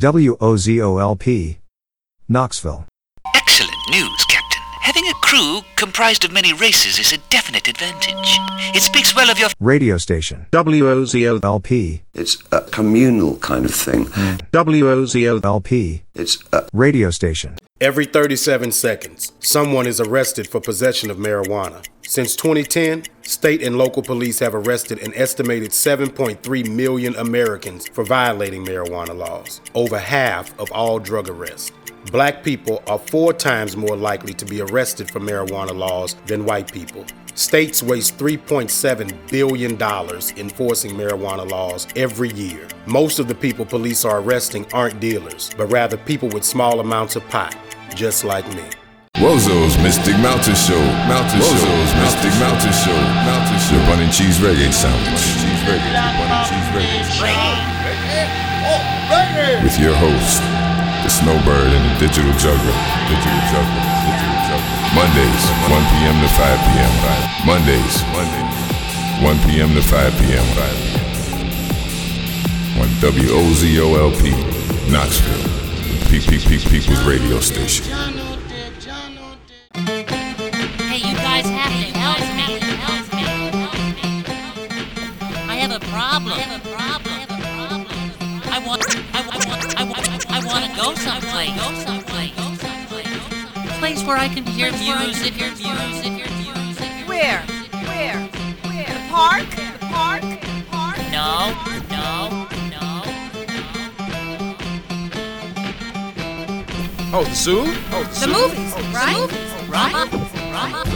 WOZOLP. 0.00 1.58
Knoxville. 2.26 2.86
Excellent 3.34 3.76
news, 3.90 4.24
Captain. 4.30 4.62
Having 4.80 5.06
a 5.08 5.14
crew 5.16 5.60
comprised 5.76 6.24
of 6.24 6.32
many 6.32 6.54
races 6.54 6.98
is 6.98 7.12
a 7.12 7.18
definite 7.28 7.68
advantage. 7.68 8.38
It 8.74 8.80
speaks 8.80 9.14
well 9.14 9.30
of 9.30 9.38
your 9.38 9.50
Radio 9.60 9.98
station. 9.98 10.46
WOZO 10.52 11.44
LP. 11.44 12.00
It's 12.14 12.42
a 12.50 12.62
communal 12.62 13.36
kind 13.36 13.66
of 13.66 13.74
thing. 13.74 14.06
WOZO 14.06 15.44
LP. 15.44 16.02
It's 16.14 16.38
a 16.50 16.66
Radio 16.72 17.10
station. 17.10 17.58
Every 17.82 18.04
37 18.04 18.72
seconds, 18.72 19.32
someone 19.40 19.86
is 19.86 20.02
arrested 20.02 20.46
for 20.46 20.60
possession 20.60 21.10
of 21.10 21.16
marijuana. 21.16 21.82
Since 22.02 22.36
2010, 22.36 23.04
state 23.22 23.62
and 23.62 23.78
local 23.78 24.02
police 24.02 24.38
have 24.40 24.54
arrested 24.54 24.98
an 24.98 25.14
estimated 25.14 25.70
7.3 25.70 26.70
million 26.70 27.16
Americans 27.16 27.88
for 27.88 28.04
violating 28.04 28.66
marijuana 28.66 29.16
laws, 29.16 29.62
over 29.74 29.98
half 29.98 30.58
of 30.60 30.70
all 30.72 30.98
drug 30.98 31.30
arrests. 31.30 31.72
Black 32.12 32.44
people 32.44 32.82
are 32.86 32.98
four 32.98 33.32
times 33.32 33.78
more 33.78 33.96
likely 33.96 34.34
to 34.34 34.44
be 34.44 34.60
arrested 34.60 35.10
for 35.10 35.20
marijuana 35.20 35.74
laws 35.74 36.16
than 36.26 36.44
white 36.44 36.70
people. 36.70 37.06
States 37.34 37.82
waste 37.82 38.18
$3.7 38.18 39.30
billion 39.30 39.72
enforcing 40.38 40.90
marijuana 40.92 41.48
laws 41.50 41.86
every 41.96 42.30
year. 42.32 42.68
Most 42.86 43.18
of 43.18 43.28
the 43.28 43.34
people 43.34 43.64
police 43.64 44.04
are 44.04 44.20
arresting 44.20 44.66
aren't 44.72 45.00
dealers, 45.00 45.50
but 45.56 45.66
rather 45.72 45.96
people 45.96 46.28
with 46.28 46.44
small 46.44 46.80
amounts 46.80 47.16
of 47.16 47.26
pot, 47.28 47.56
just 47.94 48.24
like 48.24 48.46
me. 48.54 48.62
Wozo's 49.16 49.76
Mystic 49.82 50.16
Mountain 50.18 50.54
Show. 50.54 50.80
Mountain 51.10 51.40
Wozo's 51.40 51.92
Mystic 52.00 52.32
Mountain 52.40 52.72
Show. 52.72 52.96
Mountain 53.28 53.58
Show. 53.60 53.76
Your 53.76 53.84
bun 53.86 54.00
and 54.00 54.12
cheese 54.12 54.38
reggae 54.38 54.72
sandwich. 54.72 55.20
Cheese 55.40 55.62
reggae. 55.68 55.92
Your 55.92 56.12
bun 56.16 56.30
and 56.30 56.44
cheese 56.48 56.68
reggae. 56.72 57.00
With 59.64 59.78
your 59.78 59.94
host, 59.94 60.40
the 61.04 61.10
Snowbird 61.10 61.70
and 61.72 61.84
the 61.90 61.94
Digital 62.06 62.32
Juggler. 62.40 62.76
Digital 63.12 63.42
Juggler. 63.52 63.84
Digital 64.08 64.40
Juggler. 64.48 64.80
Mondays, 64.94 65.44
1 65.68 65.84
p.m. 65.92 66.16
to 66.20 66.28
5 66.34 66.58
p.m. 66.66 66.92
Mondays, 67.46 67.94
Mondays, 68.10 68.56
1 69.22 69.38
p.m. 69.46 69.70
to 69.74 69.82
5 69.82 70.18
p.m. 70.18 70.46
On 72.80 72.88
WOZOLP, 72.98 74.22
Knoxville, 74.90 75.59
PPP 76.10 76.70
People's 76.70 77.02
Radio 77.04 77.40
Station. 77.40 77.84
Hey, 79.74 80.98
you 80.98 81.14
guys 81.16 81.46
have 81.46 81.72
to 81.72 81.98
help 81.98 82.20
me. 82.36 82.58
Help 82.78 83.06
me. 83.14 83.24
Help 83.58 83.74
me. 83.96 84.24
I 85.48 85.56
have 85.56 85.72
a 85.72 85.80
problem. 85.86 86.34
I 86.34 86.40
have 86.40 86.64
a 86.64 86.68
problem. 86.68 87.12
I 87.12 87.18
have 87.18 87.30
a 87.30 87.42
problem. 87.42 87.86
I 88.52 88.58
want. 88.66 88.82
I 89.14 89.20
want. 89.26 89.46
I 89.76 89.84
want. 89.84 90.30
I 90.30 90.44
want 90.44 90.64
to 90.64 90.70
go 90.76 90.94
someplace. 90.94 91.54
Go 91.58 91.74
someplace. 91.84 92.34
Go 92.36 92.54
someplace. 92.54 93.78
Place 93.78 94.04
where 94.04 94.16
I 94.16 94.28
can 94.28 94.44
hear 94.44 94.70
music. 94.72 95.34
Hear 95.34 95.50
music. 95.50 96.12
Hear 96.12 96.54
music. 96.64 96.90
Where? 97.08 97.42
Where? 97.86 98.18
Where? 98.68 98.86
The 98.86 99.00
park? 99.10 99.48
The 99.50 99.86
park? 99.86 100.22
The 100.22 100.64
park? 100.70 100.98
No. 101.10 101.54
No. 101.90 102.59
Oh, 107.12 107.24
the 107.24 107.34
zoo? 107.34 107.62
Oh, 107.90 108.02
the, 108.04 108.08
The 108.08 108.14
zoo? 108.14 108.26
movies, 108.28 108.72
oh, 108.76 108.92
right? 108.94 109.16
Oh, 109.18 109.26
right. 109.68 109.94
Right. 110.52 110.86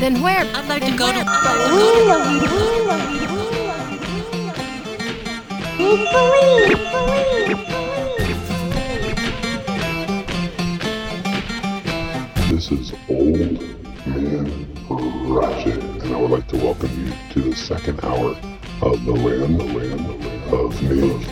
Then 0.00 0.22
where? 0.22 0.40
I'd 0.40 0.68
like 0.68 0.82
to 0.84 0.96
go 0.96 1.12
to. 1.12 1.18
I'd 1.18 1.44
like 1.44 2.40
to 2.40 2.46
go 2.46 3.28
to. 3.58 3.72
This 12.50 12.70
is 12.70 12.92
Old 13.08 13.38
Man 14.06 14.68
Ratchet, 14.88 15.82
and 16.02 16.14
I 16.14 16.16
would 16.20 16.30
like 16.30 16.46
to 16.48 16.56
welcome 16.56 16.90
you 17.06 17.12
to 17.32 17.40
the 17.50 17.56
second 17.56 18.00
hour 18.04 18.36
of 18.82 19.04
the 19.06 19.12
land, 19.12 19.58
the 19.58 19.64
land, 19.64 20.00
the 20.06 20.12
land 20.12 20.31
of 20.52 20.78
Believe. 20.80 21.28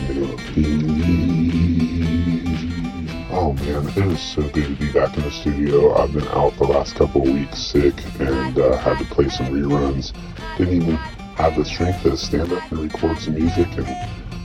Oh 3.31 3.53
man, 3.53 3.87
it 3.87 3.97
is 3.97 4.19
so 4.19 4.41
good 4.49 4.65
to 4.65 4.75
be 4.75 4.91
back 4.91 5.15
in 5.15 5.23
the 5.23 5.31
studio. 5.31 5.95
I've 5.95 6.11
been 6.11 6.27
out 6.29 6.57
the 6.57 6.63
last 6.63 6.95
couple 6.95 7.21
of 7.21 7.29
weeks 7.33 7.59
sick 7.59 7.93
and 8.19 8.57
uh, 8.57 8.77
had 8.77 8.97
to 8.97 9.05
play 9.05 9.29
some 9.29 9.47
reruns. 9.47 10.13
Didn't 10.57 10.81
even 10.81 10.95
have 11.35 11.55
the 11.55 11.63
strength 11.63 12.03
to 12.03 12.17
stand 12.17 12.51
up 12.51 12.71
and 12.71 12.91
record 12.91 13.19
some 13.19 13.35
music, 13.35 13.67
and 13.77 13.87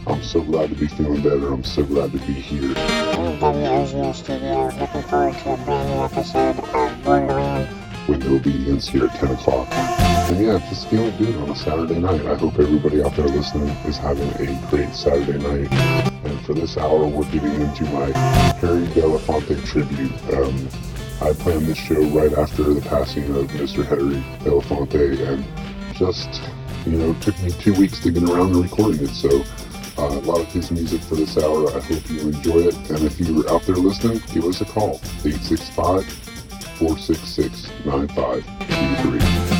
I'm 0.06 0.22
so 0.22 0.42
glad 0.42 0.68
to 0.70 0.76
be 0.76 0.88
feeling 0.88 1.22
better. 1.22 1.52
I'm 1.52 1.64
so 1.64 1.82
glad 1.82 2.12
to 2.12 2.18
be 2.18 2.34
here. 2.34 2.74
WOZO 2.74 4.14
Studio. 4.14 4.66
Looking 4.78 5.02
forward 5.02 5.34
to 5.34 5.52
a 5.54 5.56
brand 5.64 5.88
new 5.90 6.04
episode 6.04 6.58
of 6.58 7.04
Borderland. 7.04 7.68
when 8.08 8.20
the 8.20 8.36
obedience 8.36 8.88
here 8.88 9.06
at 9.06 9.14
10 9.14 9.30
o'clock. 9.32 10.05
And 10.26 10.44
yeah, 10.44 10.58
just 10.68 10.88
feeling 10.88 11.16
good 11.18 11.36
on 11.36 11.50
a 11.50 11.54
Saturday 11.54 12.00
night. 12.00 12.26
I 12.26 12.34
hope 12.34 12.58
everybody 12.58 13.00
out 13.00 13.14
there 13.14 13.28
listening 13.28 13.68
is 13.86 13.96
having 13.96 14.28
a 14.28 14.70
great 14.70 14.92
Saturday 14.92 15.38
night. 15.38 15.72
And 16.24 16.44
for 16.44 16.52
this 16.52 16.76
hour, 16.76 17.06
we're 17.06 17.30
getting 17.30 17.60
into 17.60 17.84
my 17.84 18.06
Harry 18.58 18.86
Belafonte 18.86 19.64
tribute. 19.64 20.10
Um, 20.34 20.68
I 21.20 21.32
planned 21.32 21.66
this 21.66 21.78
show 21.78 22.02
right 22.06 22.32
after 22.32 22.64
the 22.64 22.80
passing 22.80 23.22
of 23.36 23.46
Mr. 23.52 23.86
Harry 23.86 24.20
Belafonte, 24.40 25.16
and 25.28 25.44
just, 25.94 26.42
you 26.86 26.98
know, 26.98 27.14
took 27.20 27.40
me 27.44 27.52
two 27.52 27.74
weeks 27.74 28.00
to 28.00 28.10
get 28.10 28.24
around 28.24 28.52
to 28.52 28.62
recording 28.64 29.04
it. 29.04 29.10
So 29.10 29.44
uh, 29.96 30.08
a 30.08 30.26
lot 30.26 30.40
of 30.40 30.48
his 30.48 30.72
music 30.72 31.02
for 31.02 31.14
this 31.14 31.38
hour. 31.38 31.68
I 31.68 31.78
hope 31.78 32.10
you 32.10 32.20
enjoy 32.22 32.66
it. 32.66 32.74
And 32.90 33.04
if 33.04 33.20
you're 33.20 33.48
out 33.48 33.62
there 33.62 33.76
listening, 33.76 34.20
give 34.32 34.44
us 34.44 34.60
a 34.60 34.64
call 34.64 34.96
865 35.24 36.04
466 36.78 37.70
9523. 37.86 39.55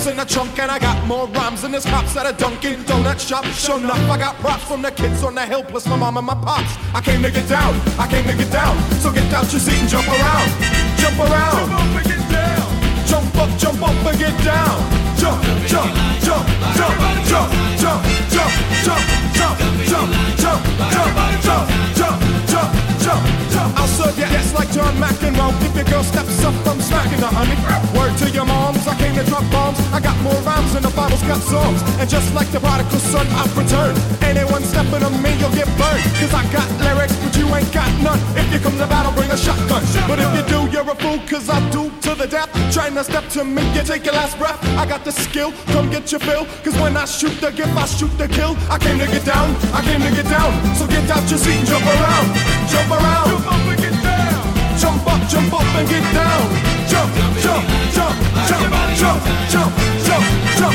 Amps 0.00 0.10
in 0.10 0.16
the 0.16 0.24
trunk, 0.24 0.58
and 0.58 0.70
I 0.70 0.78
got 0.78 1.06
more 1.06 1.26
rhymes 1.28 1.60
than 1.60 1.72
this 1.72 1.84
cops 1.84 2.16
at 2.16 2.24
a 2.24 2.32
Dunkin' 2.32 2.84
Donut 2.84 3.20
shop. 3.20 3.44
Sure 3.46 3.78
enough, 3.78 4.00
I 4.08 4.16
got 4.16 4.34
props 4.36 4.64
from 4.64 4.80
the 4.80 4.90
kids 4.90 5.22
on 5.22 5.34
the 5.34 5.44
hill, 5.44 5.62
plus 5.62 5.86
my 5.86 5.96
mom 5.96 6.16
and 6.16 6.26
my 6.26 6.34
pops. 6.34 6.72
I 6.94 7.02
came 7.02 7.22
to 7.22 7.30
get 7.30 7.46
down, 7.48 7.74
I 7.98 8.06
came 8.08 8.24
to 8.24 8.34
get 8.34 8.50
down. 8.50 8.76
So 9.00 9.12
get 9.12 9.30
out 9.34 9.52
your 9.52 9.60
seat 9.60 9.78
and 9.78 9.88
jump 9.88 10.08
around, 10.08 10.48
jump 10.96 11.18
around. 11.18 11.68
Jump 11.68 11.80
up 11.80 11.96
and 11.96 12.06
get 12.06 12.30
down. 12.32 13.06
Jump 13.06 13.36
up, 13.36 13.58
jump 13.58 13.82
up 13.82 14.06
and 14.08 14.18
get 14.18 14.36
down. 14.42 14.76
Jump, 15.20 15.42
jump, 15.68 15.92
jump, 16.24 16.48
jump, 16.72 17.12
jump, 17.28 17.52
jump, 17.76 18.00
jump, 18.32 18.52
jump, 18.80 19.02
jump, 19.28 19.60
jump, 19.84 20.08
jump, 20.40 20.64
jump, 20.80 21.20
jump, 21.44 21.68
jump, 22.00 22.16
jump, 22.48 22.89
jump, 23.02 23.22
jump. 23.50 23.70
I'll 23.78 23.88
serve 23.88 24.16
you 24.16 24.28
yes 24.28 24.54
like 24.54 24.70
John 24.70 24.94
McEnroe. 24.96 25.52
If 25.64 25.74
your 25.74 25.84
girl 25.84 26.04
steps 26.04 26.44
up, 26.44 26.54
I'm 26.66 26.80
smacking 26.80 27.20
her, 27.20 27.32
honey. 27.32 27.56
Word 27.96 28.16
to 28.18 28.30
your 28.30 28.44
moms, 28.44 28.86
I 28.86 28.94
came 28.96 29.14
to 29.16 29.24
drop 29.24 29.44
bombs. 29.50 29.78
I 29.92 30.00
got 30.00 30.16
more 30.22 30.38
rhymes 30.42 30.72
than 30.74 30.82
the 30.82 30.90
Bible's 30.90 31.22
got 31.22 31.40
songs. 31.42 31.82
And 31.98 32.08
just 32.08 32.32
like 32.34 32.48
the 32.52 32.60
prodigal 32.60 33.00
son, 33.00 33.26
I've 33.40 33.52
returned. 33.56 33.98
Anyone 34.22 34.62
stepping 34.62 35.02
on 35.02 35.14
me, 35.22 35.32
you'll 35.40 35.54
get 35.56 35.68
burned. 35.80 36.04
Cause 36.20 36.32
I 36.34 36.44
got 36.52 36.68
lyrics, 36.84 37.16
but 37.22 37.36
you 37.36 37.46
ain't 37.54 37.72
got 37.72 37.90
none. 38.02 38.20
If 38.36 38.52
you 38.52 38.60
come 38.60 38.76
to 38.78 38.86
battle, 38.86 39.12
bring 39.12 39.30
a 39.30 39.36
shotgun. 39.36 39.82
But 40.06 40.18
if 40.20 40.30
you 40.36 40.44
do, 40.46 40.60
you're 40.70 40.88
a 40.88 40.94
fool, 40.94 41.18
cause 41.26 41.48
I 41.48 41.58
do 41.70 41.90
to 42.06 42.14
the 42.14 42.26
death. 42.26 42.50
Trying 42.72 42.94
to 42.94 43.04
step 43.04 43.28
to 43.36 43.44
me, 43.44 43.62
you 43.74 43.82
take 43.82 44.04
your 44.04 44.14
last 44.14 44.38
breath. 44.38 44.60
I 44.76 44.86
got 44.86 45.04
the 45.04 45.12
skill, 45.12 45.52
come 45.72 45.90
get 45.90 46.12
your 46.12 46.20
fill. 46.20 46.44
Cause 46.64 46.76
when 46.78 46.96
I 46.96 47.04
shoot 47.04 47.34
the 47.40 47.50
gift, 47.50 47.74
I 47.76 47.86
shoot 47.86 48.12
the 48.18 48.28
kill. 48.28 48.56
I 48.70 48.78
came 48.78 48.98
to 48.98 49.06
get 49.06 49.24
down, 49.24 49.56
I 49.72 49.80
came 49.82 50.00
to 50.00 50.10
get 50.14 50.28
down. 50.30 50.52
So 50.76 50.86
get 50.86 51.08
out 51.10 51.28
your 51.30 51.38
seat 51.38 51.58
and 51.58 51.66
jump 51.66 51.86
around, 51.86 52.28
jump 52.70 52.90
around. 52.90 53.28
Jump 53.30 53.46
up 53.50 53.66
and 53.66 53.78
get 53.82 53.94
down. 54.02 54.78
Jump 54.78 55.06
up, 55.06 55.20
jump 55.28 55.52
up 55.52 55.74
and 55.74 55.88
get 55.90 56.04
down. 56.14 56.42
Jump, 56.86 57.10
jump, 57.42 57.66
jump, 57.94 58.14
jump, 58.46 58.66
jump, 58.96 59.20
jump, 59.50 59.72
jump, 60.06 60.22
jump, 60.58 60.74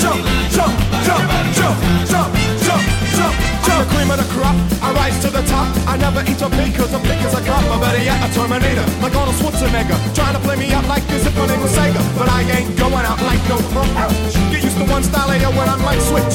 jump, 0.00 0.22
jump, 0.54 0.74
jump, 1.06 1.24
jump, 1.58 1.76
jump, 2.10 2.30
jump, 2.66 2.82
jump. 3.16 3.50
I'm 3.70 3.86
the 3.86 3.94
cream 3.94 4.10
of 4.10 4.18
the 4.18 4.28
crop. 4.34 4.56
I 4.82 4.92
rise 4.92 5.18
to 5.24 5.30
the 5.30 5.42
top. 5.42 5.66
I 5.86 5.96
never 5.96 6.20
eat 6.22 6.42
a 6.42 6.50
pig 6.50 6.74
cause 6.76 6.92
I'm 6.92 7.02
thick 7.02 7.22
as 7.24 7.34
a 7.34 7.42
cop. 7.42 7.64
Or 7.70 7.80
better 7.80 8.02
yet, 8.02 8.18
a 8.20 8.28
Terminator. 8.34 8.84
Like 9.00 9.14
Arnold 9.14 9.36
Schwarzenegger. 9.36 9.98
Trying 10.14 10.34
to 10.34 10.40
play 10.40 10.56
me 10.56 10.72
out 10.72 10.86
like 10.86 11.08
as 11.10 11.26
if 11.26 11.36
my 11.36 11.46
name 11.46 11.60
was 11.60 11.72
Sega. 11.72 12.02
But 12.18 12.28
I 12.28 12.42
ain't 12.42 12.76
going 12.76 13.06
out 13.06 13.20
like 13.22 13.42
no 13.48 13.58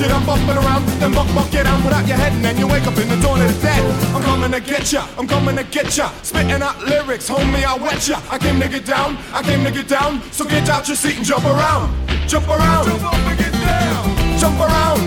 it 0.05 0.11
up, 0.11 0.27
up 0.27 0.39
and 0.39 0.59
around, 0.59 0.85
then 0.99 1.11
buck, 1.13 1.27
buck 1.33 1.53
it 1.53 1.63
down 1.63 1.83
without 1.83 2.07
your 2.07 2.17
head, 2.17 2.33
and 2.33 2.43
then 2.43 2.57
you 2.57 2.67
wake 2.67 2.85
up 2.85 2.97
in 2.97 3.07
the 3.09 3.17
dawn 3.17 3.41
of 3.41 3.47
the 3.47 3.61
dead. 3.61 3.83
I'm 4.13 4.21
coming 4.21 4.51
to 4.51 4.59
get 4.59 4.91
ya, 4.91 5.07
I'm 5.17 5.27
coming 5.27 5.55
to 5.55 5.63
get 5.63 5.97
ya. 5.97 6.11
Spitting 6.21 6.61
out 6.61 6.77
lyrics, 6.83 7.29
homie, 7.29 7.63
I 7.63 7.75
wet 7.77 8.07
ya. 8.07 8.21
I 8.29 8.37
came 8.37 8.59
to 8.59 8.67
get 8.67 8.85
down, 8.85 9.17
I 9.33 9.41
came 9.41 9.63
to 9.63 9.71
get 9.71 9.87
down. 9.87 10.21
So 10.31 10.45
get 10.45 10.69
out 10.69 10.87
your 10.87 10.97
seat 10.97 11.17
and 11.17 11.25
jump 11.25 11.45
around, 11.45 11.89
jump 12.27 12.47
around, 12.47 12.85
jump 12.85 13.03
up 13.03 13.15
and 13.15 13.37
get 13.39 13.53
down, 13.53 14.03
jump 14.39 14.59
around, 14.59 15.01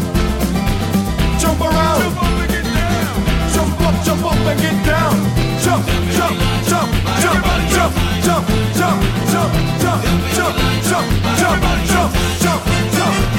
jump 1.38 1.60
around, 1.60 2.00
jump 2.02 2.22
up 2.22 2.40
and 2.42 2.50
get 2.50 2.64
down, 2.64 3.16
jump 3.54 3.80
up, 3.80 4.04
jump 4.04 4.24
up 4.24 4.46
and 4.50 4.60
get 4.60 4.86
down, 4.86 5.38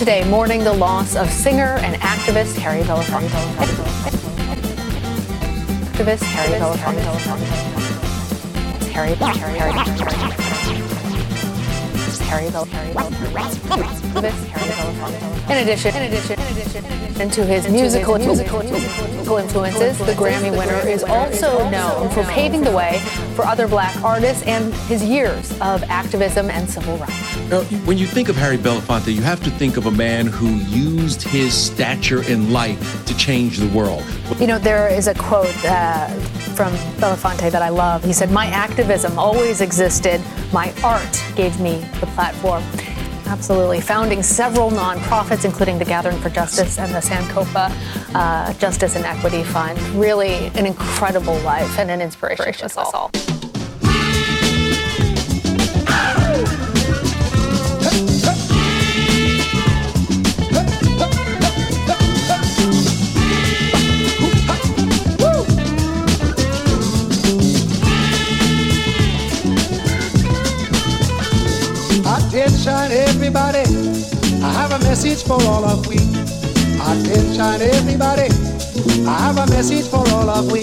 today 0.00 0.24
mourning 0.30 0.64
the 0.64 0.72
loss 0.72 1.14
of 1.14 1.30
singer 1.30 1.76
and 1.82 1.94
activist 1.96 2.56
Harry 2.56 2.80
Belafonte. 2.84 3.28
Activist 5.92 6.22
Harry 6.22 6.58
Belafonte. 6.58 7.02
Harry 8.92 9.14
Harry 9.14 9.58
Harry 9.58 9.72
Harry 12.24 12.50
Bel 12.50 12.64
Activist 12.64 14.42
Harry 14.48 14.72
Belafonte. 14.72 15.50
In 15.50 15.58
addition, 15.58 15.94
in 15.94 16.02
addition, 16.04 16.40
in 16.40 16.46
addition, 16.46 16.84
in 16.86 16.92
addition 16.92 17.30
to 17.32 17.44
his 17.44 17.68
musical 17.68 18.18
musical 18.18 18.62
musical 18.62 19.36
influences, 19.36 19.98
the 19.98 20.14
Grammy 20.14 20.50
winner 20.56 20.88
is 20.88 21.04
also 21.04 21.68
known 21.68 22.08
for 22.08 22.22
paving 22.22 22.62
the 22.62 22.74
way 22.74 23.00
for 23.34 23.44
other 23.44 23.68
black 23.68 23.94
artists 24.02 24.42
and 24.44 24.72
his 24.88 25.04
years 25.04 25.52
of 25.60 25.82
activism 25.90 26.48
and 26.48 26.70
civil 26.70 26.96
rights. 26.96 27.29
Now, 27.50 27.62
when 27.84 27.98
you 27.98 28.06
think 28.06 28.28
of 28.28 28.36
Harry 28.36 28.56
Belafonte, 28.56 29.12
you 29.12 29.22
have 29.22 29.42
to 29.42 29.50
think 29.50 29.76
of 29.76 29.86
a 29.86 29.90
man 29.90 30.28
who 30.28 30.50
used 30.50 31.20
his 31.20 31.52
stature 31.52 32.22
in 32.30 32.52
life 32.52 33.04
to 33.06 33.16
change 33.16 33.58
the 33.58 33.66
world. 33.76 34.04
You 34.38 34.46
know, 34.46 34.60
there 34.60 34.86
is 34.86 35.08
a 35.08 35.14
quote 35.14 35.48
uh, 35.64 36.06
from 36.54 36.72
Belafonte 37.00 37.50
that 37.50 37.60
I 37.60 37.70
love. 37.70 38.04
He 38.04 38.12
said, 38.12 38.30
My 38.30 38.46
activism 38.46 39.18
always 39.18 39.62
existed. 39.62 40.20
My 40.52 40.72
art 40.84 41.20
gave 41.34 41.58
me 41.58 41.84
the 41.98 42.06
platform. 42.14 42.62
Absolutely. 43.26 43.80
Founding 43.80 44.22
several 44.22 44.70
nonprofits, 44.70 45.44
including 45.44 45.80
the 45.80 45.84
Gathering 45.84 46.18
for 46.18 46.30
Justice 46.30 46.78
and 46.78 46.94
the 46.94 47.00
Sankofa 47.00 47.72
uh, 48.14 48.52
Justice 48.54 48.94
and 48.94 49.04
Equity 49.04 49.42
Fund. 49.42 49.76
Really 49.96 50.46
an 50.54 50.66
incredible 50.66 51.38
life 51.40 51.80
and 51.80 51.90
an 51.90 52.00
inspiration 52.00 52.54
to 52.54 52.64
us 52.66 52.76
all. 52.76 53.06
Attention, 53.08 53.29
message 75.10 75.26
for 75.26 75.42
all 75.42 75.64
of 75.64 75.86
we. 75.88 75.96
Attention, 75.96 77.62
everybody. 77.74 78.28
I 79.04 79.18
have 79.26 79.38
a 79.38 79.46
message 79.50 79.88
for 79.88 80.06
all 80.14 80.30
of 80.30 80.52
we. 80.52 80.60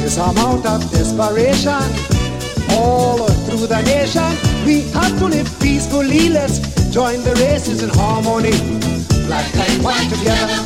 This 0.00 0.18
amount 0.18 0.66
of 0.66 0.80
desperation 0.90 1.88
all 2.76 3.26
through 3.46 3.66
the 3.66 3.80
nation. 3.82 4.28
We 4.66 4.82
have 4.92 5.18
to 5.20 5.26
live 5.26 5.48
peacefully. 5.58 6.28
Let's 6.28 6.58
join 6.92 7.22
the 7.24 7.34
races 7.36 7.82
in 7.82 7.88
harmony. 7.88 8.52
Black 9.26 9.48
and 9.56 9.82
white 9.82 10.08
together. 10.12 10.60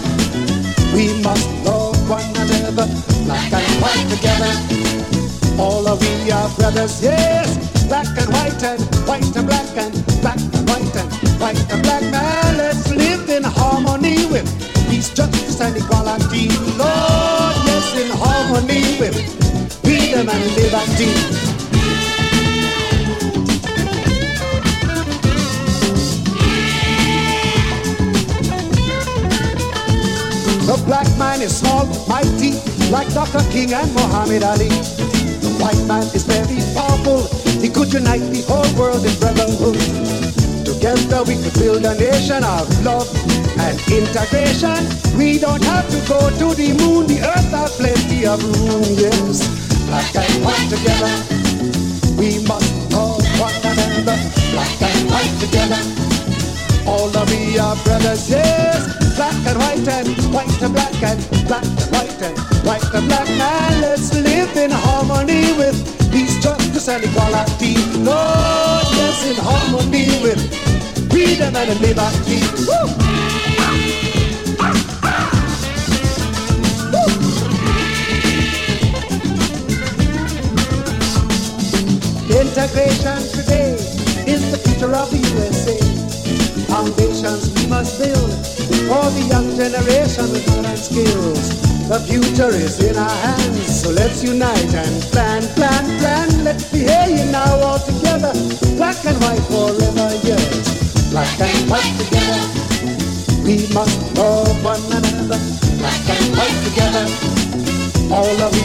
We 0.95 1.23
must 1.23 1.47
love 1.65 1.95
one 2.11 2.27
another. 2.43 2.87
Black 3.25 3.53
and 3.53 3.71
white 3.83 4.09
together. 4.11 4.53
All 5.63 5.87
of 5.87 6.01
we 6.01 6.33
are 6.33 6.51
brothers, 6.57 7.01
yes. 7.01 7.55
Black 7.87 8.09
and 8.19 8.33
white 8.33 8.63
and 8.65 8.83
white 9.07 9.37
and 9.37 9.47
black 9.47 9.77
and 9.77 9.95
black 10.23 10.41
and 10.41 10.69
white 10.69 10.92
white 11.43 11.59
and 11.73 11.83
black 11.83 12.03
man. 12.03 12.57
Let's 12.57 12.89
live 12.91 13.29
in 13.29 13.43
harmony 13.43 14.27
with 14.31 14.47
peace, 14.89 15.11
justice, 15.11 15.61
and 15.61 15.77
equality. 15.77 16.47
Lord, 16.79 17.57
yes, 17.67 17.87
in 17.99 18.11
harmony 18.15 18.83
with 19.01 19.17
freedom 19.83 20.29
and 20.31 20.45
liberty. 20.55 21.11
The 30.71 30.81
black 30.87 31.09
man 31.19 31.43
is 31.43 31.59
small, 31.59 31.87
mighty, 32.07 32.53
like 32.91 33.13
Dr. 33.13 33.43
King 33.51 33.75
and 33.75 33.93
Muhammad 33.93 34.45
Ali. 34.45 34.69
The 35.43 35.51
white 35.59 35.85
man 35.89 36.05
is 36.15 36.23
very 36.23 36.63
powerful. 36.73 37.27
He 37.61 37.69
could 37.69 37.93
unite 37.93 38.23
the 38.31 38.43
whole 38.47 38.71
world 38.79 39.05
in 39.05 39.15
brotherhood. 39.19 40.12
Together 40.65 41.25
we 41.25 41.35
could 41.43 41.55
build 41.55 41.85
a 41.85 41.95
nation 41.95 42.45
of 42.45 42.67
love 42.85 43.09
and 43.59 43.79
integration. 43.91 44.79
We 45.19 45.39
don't 45.39 45.63
have 45.65 45.89
to 45.91 45.99
go 46.09 46.31
to 46.31 46.55
the 46.55 46.73
moon. 46.79 47.07
The 47.07 47.19
earth 47.21 47.51
has 47.51 47.77
plenty 47.77 48.27
of 48.27 48.39
room. 48.43 48.83
Yes, 48.95 49.43
black 49.87 50.15
and 50.15 50.45
white 50.45 50.69
together. 50.71 51.11
We 52.17 52.39
must 52.47 52.71
love 52.93 53.23
one 53.43 53.55
another. 53.65 54.19
Black 54.55 54.83
and 54.83 55.11
white 55.11 55.35
together. 55.43 55.83
All 56.87 57.11
of 57.11 57.31
we 57.31 57.59
are 57.59 57.77
brothers, 57.85 58.31
yes. 58.31 58.87
Black 59.17 59.35
and 59.47 59.59
white 59.59 59.89
and 59.89 60.09
white 60.33 60.63
and 60.63 60.73
black 60.75 61.03
and 61.03 61.21
black 61.47 61.65
and 61.65 61.91
white 61.91 62.23
and 62.23 62.39
white 62.67 62.95
and 62.95 63.09
black. 63.09 63.29
Man, 63.39 63.81
let's 63.81 64.15
live 64.15 64.57
in 64.57 64.71
harmony 64.71 65.53
with 65.59 65.77
peace, 66.13 66.39
justice, 66.43 66.62
and 66.89 67.05
equality. 67.05 67.75
Lord, 68.03 68.87
yes, 68.99 69.31
in 69.31 69.37
harmony 69.39 70.07
with 70.23 70.41
freedom 71.13 71.55
and 71.55 71.81
liberty. 71.81 72.41
Woo! 72.67 73.03
Integration 82.31 83.21
today 83.31 83.75
is 84.27 84.51
the 84.51 84.59
future 84.65 84.93
of 84.95 85.11
the 85.11 85.19
USA. 85.19 85.79
Foundations 86.67 87.55
we 87.55 87.67
must 87.69 88.01
build 88.01 88.31
for 88.89 89.07
the 89.11 89.27
young 89.31 89.55
generation 89.57 90.31
with 90.33 90.47
modern 90.49 90.77
skills. 90.77 91.63
The 91.89 92.01
future 92.01 92.49
is 92.49 92.83
in 92.83 92.97
our 92.97 93.11
hands, 93.11 93.83
so 93.83 93.91
let's 93.91 94.25
unite 94.25 94.75
and 94.75 95.03
plan. 95.13 95.52
All 108.23 108.41
of 108.41 108.53
we 108.55 108.62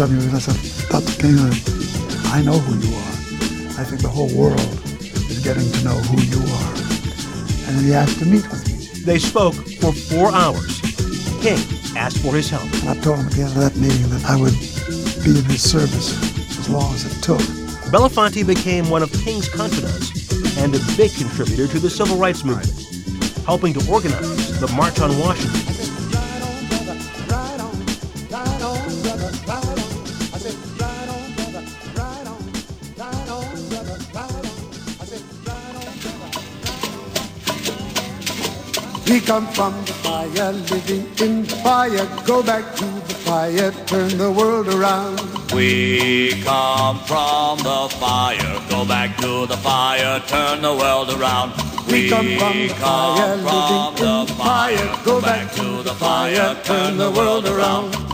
he 0.00 0.06
started 0.06 0.08
to 0.08 0.08
tell 0.08 0.08
me, 0.08 0.24
and 0.24 0.36
I 0.36 0.40
said, 0.40 0.88
Dr. 0.88 1.14
King, 1.20 1.36
I 2.32 2.42
know 2.42 2.58
who 2.58 2.72
you 2.80 2.94
are. 2.96 3.80
I 3.80 3.84
think 3.84 4.00
the 4.00 4.08
whole 4.08 4.32
world 4.34 4.60
is 5.28 5.40
getting 5.44 5.70
to 5.70 5.84
know 5.84 5.96
who 6.08 6.20
you 6.24 6.40
are. 6.40 6.72
And 7.68 7.76
then 7.76 7.84
he 7.84 7.94
asked 7.94 8.18
to 8.20 8.26
meet 8.26 8.48
with 8.50 8.64
me. 8.68 9.04
They 9.04 9.18
spoke 9.18 9.54
for 9.54 9.92
four 9.92 10.32
hours. 10.32 10.80
King 11.40 11.58
asked 11.96 12.18
for 12.18 12.34
his 12.34 12.48
help. 12.48 12.64
And 12.80 12.90
I 12.90 12.96
told 13.00 13.18
him 13.18 13.26
at 13.26 13.32
the 13.32 13.42
end 13.42 13.52
of 13.52 13.60
that 13.60 13.76
meeting 13.76 14.08
that 14.10 14.24
I 14.24 14.36
would 14.36 14.56
be 15.24 15.38
in 15.38 15.44
his 15.44 15.62
service 15.62 16.16
as 16.58 16.68
long 16.68 16.94
as 16.94 17.04
it 17.04 17.22
took. 17.22 17.40
Belafonte 17.92 18.46
became 18.46 18.88
one 18.88 19.02
of 19.02 19.12
King's 19.12 19.48
confidants 19.48 20.32
and 20.58 20.74
a 20.74 20.80
big 20.96 21.12
contributor 21.12 21.66
to 21.68 21.78
the 21.78 21.90
civil 21.90 22.16
rights 22.16 22.44
movement, 22.44 22.72
helping 23.44 23.74
to 23.74 23.90
organize 23.90 24.60
the 24.60 24.68
March 24.68 25.00
on 25.00 25.18
Washington. 25.18 25.69
We 39.10 39.18
come 39.20 39.48
from 39.48 39.72
the 39.86 39.92
fire, 39.92 40.52
living 40.52 41.04
in 41.20 41.42
the 41.42 41.56
fire. 41.64 42.06
Go 42.24 42.44
back 42.44 42.76
to 42.76 42.84
the 42.84 43.14
fire, 43.14 43.72
turn 43.86 44.16
the 44.16 44.30
world 44.30 44.68
around. 44.68 45.18
We 45.52 46.40
come 46.44 47.00
from 47.00 47.58
the 47.58 47.88
fire, 47.98 48.62
go 48.70 48.86
back 48.86 49.16
to 49.16 49.48
the 49.48 49.56
fire, 49.56 50.20
turn 50.28 50.62
the 50.62 50.76
world 50.76 51.10
around. 51.10 51.54
We 51.90 52.08
come 52.08 52.38
from 52.38 52.68
the 52.68 52.74
fire, 52.74 53.34
living 53.34 53.82
in 53.88 54.26
the 54.28 54.32
fire. 54.38 55.04
Go 55.04 55.20
back 55.20 55.50
to 55.54 55.82
the 55.82 55.94
fire, 55.94 56.54
turn 56.62 56.96
the 56.96 57.10
world 57.10 57.48
around. 57.48 58.09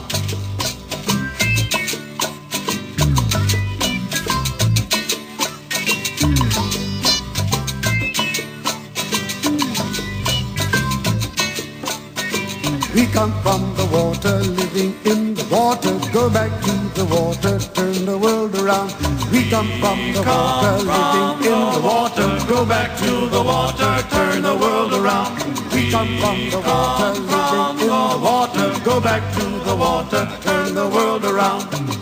Come 13.17 13.33
from 13.41 13.63
the 13.77 13.87
water, 13.87 14.37
living 14.61 14.93
in 15.07 15.33
the 15.33 15.47
water. 15.51 15.95
Go 16.13 16.29
back 16.29 16.53
to 16.67 16.75
the 16.99 17.07
water, 17.07 17.59
turn 17.73 18.05
the 18.05 18.19
world 18.19 18.55
around. 18.61 18.93
We 19.33 19.49
come 19.49 19.71
from 19.81 19.99
the 20.13 20.21
water, 20.21 20.73
living 20.85 21.49
in 21.49 21.61
the 21.77 21.83
water. 21.91 22.29
Go 22.47 22.67
back 22.67 22.91
to 22.99 23.11
the 23.35 23.43
water, 23.43 23.93
turn 24.15 24.43
the 24.43 24.55
world 24.55 24.93
around. 24.93 25.33
We 25.73 25.91
come 25.91 26.13
from 26.21 26.39
the 26.51 26.61
water, 26.61 27.11
living 27.33 27.81
in 27.81 27.93
the 28.13 28.21
water. 28.29 28.69
Go 28.85 29.01
back 29.01 29.23
to 29.39 29.45
the 29.69 29.75
water, 29.75 30.23
turn 30.43 30.75
the 30.75 30.87
world 30.87 31.25
around. 31.25 31.96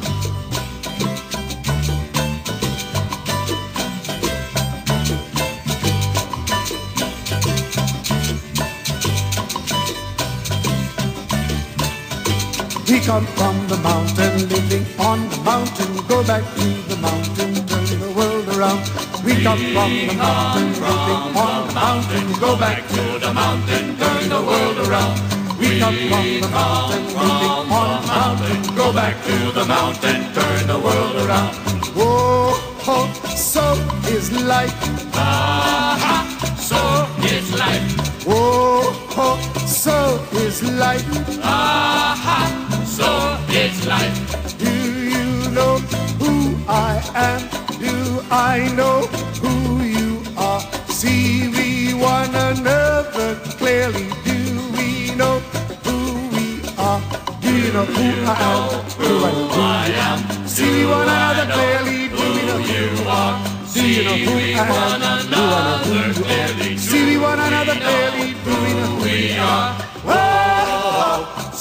Come 13.04 13.26
from 13.36 13.68
the 13.68 13.76
mountain, 13.78 14.48
living 14.48 14.86
on 14.98 15.28
the 15.28 15.36
mountain. 15.44 15.92
Go 16.08 16.24
back 16.24 16.42
to 16.56 16.66
the 16.88 16.96
mountain, 17.02 17.54
turn 17.68 18.00
the 18.00 18.10
world 18.16 18.48
around. 18.56 18.80
We 19.24 19.42
come 19.42 19.60
from 19.74 19.90
the 20.08 20.14
mountain, 20.16 20.68
living 20.72 21.36
on 21.36 21.68
the 21.68 21.74
mountain. 21.74 22.26
Go 22.40 22.56
back 22.56 22.80
to 22.88 23.02
the 23.20 23.32
mountain, 23.34 23.96
turn 23.98 24.28
the 24.30 24.40
world 24.40 24.78
around. 24.88 25.20
We 25.60 25.78
come 25.78 25.98
from 26.08 26.26
the 26.40 26.48
mountain, 26.48 27.04
living 27.04 27.72
on 27.78 28.00
the 28.00 28.06
mountain. 28.08 28.74
Go 28.74 28.92
back 28.92 29.14
to 29.26 29.36
the 29.52 29.64
mountain, 29.66 30.20
turn 30.32 30.66
the 30.66 30.78
world 30.78 31.16
around. 31.26 31.54
Whoa, 31.96 32.56
oh, 32.88 33.06
so 33.36 33.74
is 34.08 34.32
life. 34.32 34.74
Ah, 35.14 36.24
so 36.56 36.80
is 37.22 37.52
life. 37.52 37.84
Whoa, 38.24 38.80
oh, 39.20 39.36
so 39.66 40.24
is 40.32 40.62
life. 40.62 41.04
Ah, 41.42 42.03
life. 43.94 44.18
Do 44.64 44.72
you 45.14 45.26
know 45.56 45.74
who 46.20 46.32
I 46.68 46.94
am? 47.30 47.40
Do 47.86 47.94
I 48.30 48.56
know 48.78 48.96
who 49.42 49.54
you 49.96 50.10
are? 50.36 50.62
See 51.00 51.48
we 51.56 51.68
one 51.94 52.34
another 52.50 53.28
clearly. 53.60 54.06
Do 54.28 54.38
we 54.76 54.88
know 55.20 55.36
who 55.84 55.96
we 56.34 56.46
are? 56.88 57.00
Do 57.44 57.50
you 57.62 57.70
know 57.76 57.86
who 57.96 58.06
I 58.32 58.36
am? 58.50 58.62
Do 59.02 59.10
I 59.28 59.32
who 59.54 59.60
I 59.84 59.88
am? 60.08 60.18
See 60.54 60.70
we 60.74 60.82
one 60.98 61.08
another 61.16 61.46
clearly. 61.56 61.98
Do 62.16 62.24
we 62.34 62.42
know 62.48 62.58
who 62.68 62.74
you 62.74 63.08
are? 63.20 63.34
Do 63.74 63.82
you 63.94 64.02
know 64.08 64.16
who 64.26 64.34
I 64.60 64.68
am? 64.72 65.30
Know 65.32 65.46
who 65.86 65.94
you 66.08 66.24
are? 66.34 66.78
See 66.86 67.02
we 67.08 67.16
one 67.30 67.40
another 67.48 67.76
clearly. 67.84 68.28
Do 68.46 68.52
we 68.64 68.70
know 68.78 68.90
who 68.90 69.04
we 69.04 69.36
are? 69.38 69.83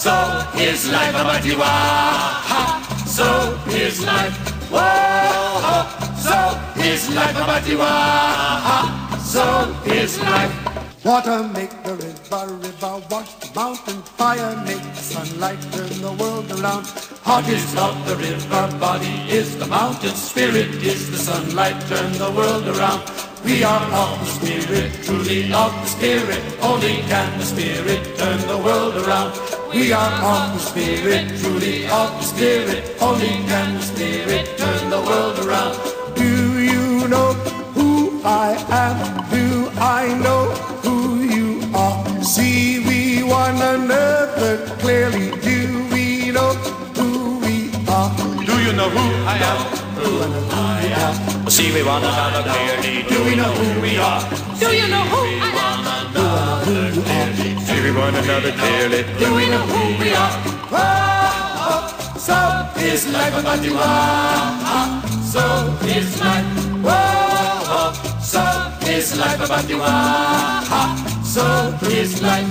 So 0.04 0.12
is 0.60 0.92
life, 0.92 1.16
Abatiwa. 1.16 1.72
So 3.08 3.58
is 3.70 4.04
life. 4.04 4.36
Whoa, 4.70 5.88
so 6.20 6.36
is 6.84 7.08
life, 7.16 7.34
Abatiwa. 7.40 7.94
So 9.22 9.46
is 9.86 10.20
life. 10.20 11.06
Water 11.06 11.48
make 11.56 11.72
the 11.84 11.96
river, 11.96 12.54
river 12.54 13.02
wash 13.10 13.32
the 13.36 13.50
mountain. 13.56 14.02
Fire 14.20 14.58
make 14.66 14.84
the 14.84 14.96
sunlight 14.96 15.62
turn 15.72 16.02
the 16.02 16.12
world 16.20 16.52
around. 16.52 16.86
Heart 17.24 17.48
is 17.48 17.74
of 17.78 17.96
the 18.06 18.18
river, 18.18 18.78
body 18.82 19.16
is 19.30 19.58
the 19.58 19.68
mountain, 19.68 20.16
spirit 20.16 20.84
is 20.84 21.12
the 21.12 21.18
sunlight, 21.18 21.80
turn 21.88 22.12
the 22.20 22.30
world 22.30 22.68
around. 22.68 23.08
We 23.44 23.62
are 23.64 23.84
of 23.92 24.20
the 24.20 24.26
spirit, 24.26 24.94
truly 25.04 25.52
of 25.52 25.72
the 25.74 25.86
spirit, 25.86 26.42
only 26.62 27.02
can 27.12 27.38
the 27.38 27.46
spirit 27.46 28.18
turn 28.18 28.40
the 28.48 28.58
world 28.58 28.96
around. 28.96 29.34
We 29.74 29.92
are 29.92 30.14
of 30.24 30.54
the 30.54 30.60
spirit, 30.60 31.28
truly 31.40 31.86
of 31.88 32.10
the 32.20 32.22
spirit, 32.22 32.96
only 33.02 33.28
can 33.52 33.76
the 33.76 33.82
spirit 33.82 34.58
turn 34.58 34.90
the 34.90 35.02
world 35.02 35.40
around. 35.46 35.76
Do 36.16 36.60
you 36.62 37.08
know 37.10 37.34
who 37.76 38.22
I 38.24 38.56
am? 38.70 38.98
Do 39.30 39.70
I 39.78 40.18
know 40.24 40.44
who 40.84 41.24
you 41.24 41.70
are? 41.76 42.24
See 42.24 42.80
we 42.88 43.24
one 43.24 43.62
another 43.62 44.66
clearly. 44.80 45.32
Do 45.42 45.90
we 45.92 46.32
know 46.32 46.54
who 46.96 47.40
we 47.40 47.72
are? 47.90 48.10
Do 48.46 48.56
you 48.64 48.72
know 48.72 48.90
who 48.90 49.06
I 49.28 49.38
am? 49.52 49.60
Who 50.00 50.12
I 50.52 50.82
am? 51.08 51.33
See 51.54 51.70
we 51.72 51.84
one 51.84 52.04
another 52.04 52.44
clearly. 52.50 53.04
Do 53.08 53.24
we 53.26 53.36
know 53.36 53.52
who 53.60 53.82
we 53.82 53.98
are? 53.98 54.22
Do 54.60 54.68
you 54.80 54.88
know 54.94 55.04
who 55.14 55.22
I 55.46 55.50
am? 55.62 55.84
See 57.66 57.80
we 57.84 57.92
one 57.92 58.16
another 58.16 58.52
clearly. 58.60 59.02
Do 59.22 59.28
we 59.36 59.46
know 59.54 59.62
who 59.74 59.82
we 60.02 60.10
are? 60.24 60.34
Whoa, 60.74 62.18
so 62.18 62.38
is 62.82 63.06
life, 63.14 63.34
Abatiwa. 63.34 63.86
Ah, 63.86 64.74
ah. 64.74 64.88
So 65.34 65.44
is 65.88 66.20
life. 66.20 66.50
Whoa, 66.88 67.94
so 68.20 68.44
is 68.90 69.16
life, 69.20 69.40
Abatiwa. 69.46 69.94
Ah, 70.74 70.96
so 71.24 71.46
is 71.88 72.22
life. 72.22 72.50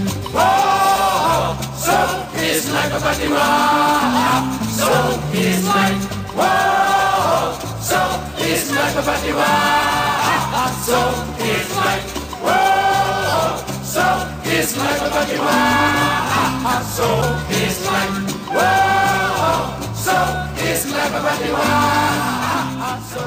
So 1.84 1.96
is 2.38 2.70
life, 2.70 2.92
Abatiwa. 2.98 3.46
So 4.78 4.90
is 5.34 5.66
life. 5.66 6.02
Whoa, 6.38 7.58
so 7.82 7.98
is 8.52 8.70
life, 8.70 8.96
Abatiwa. 8.96 9.44
Ah, 9.48 10.70
so 10.86 11.00
is 11.52 11.68
life. 11.76 12.06
Whoa, 12.44 13.56
so 13.92 14.04
is 14.44 14.76
life, 14.76 15.02
Abatiwa. 15.08 15.54
Ah, 16.68 16.80
so 16.96 17.08
is 17.62 17.78
life. 17.88 18.16
Whoa, 18.56 19.56
so 20.04 20.16
is 20.68 20.82
life, 20.92 21.14
Abatiwa. 21.18 21.64
Ah, 21.64 22.98
so 23.10 23.22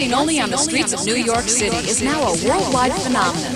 seen 0.00 0.14
only 0.14 0.40
on 0.40 0.48
the 0.48 0.56
streets 0.56 0.94
of 0.94 1.04
New 1.04 1.14
York 1.14 1.42
City, 1.42 1.76
is 1.76 2.00
now 2.00 2.22
a 2.22 2.48
worldwide 2.48 2.94
phenomenon. 3.02 3.52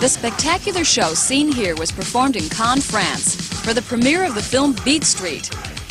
The 0.00 0.08
spectacular 0.08 0.84
show 0.84 1.12
seen 1.12 1.52
here 1.52 1.76
was 1.76 1.92
performed 1.92 2.34
in 2.34 2.48
Cannes, 2.48 2.80
France, 2.80 3.36
for 3.60 3.74
the 3.74 3.82
premiere 3.82 4.24
of 4.24 4.34
the 4.34 4.40
film 4.40 4.74
Beat 4.86 5.04
Street. 5.04 5.50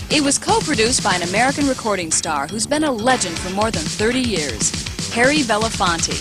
It 0.09 0.23
was 0.23 0.39
co-produced 0.39 1.03
by 1.03 1.13
an 1.13 1.21
American 1.21 1.67
recording 1.67 2.09
star 2.09 2.47
who's 2.47 2.65
been 2.65 2.85
a 2.85 2.91
legend 2.91 3.37
for 3.37 3.51
more 3.51 3.69
than 3.69 3.83
30 3.83 4.21
years, 4.21 4.71
Harry 5.13 5.43
Belafonte. 5.43 6.17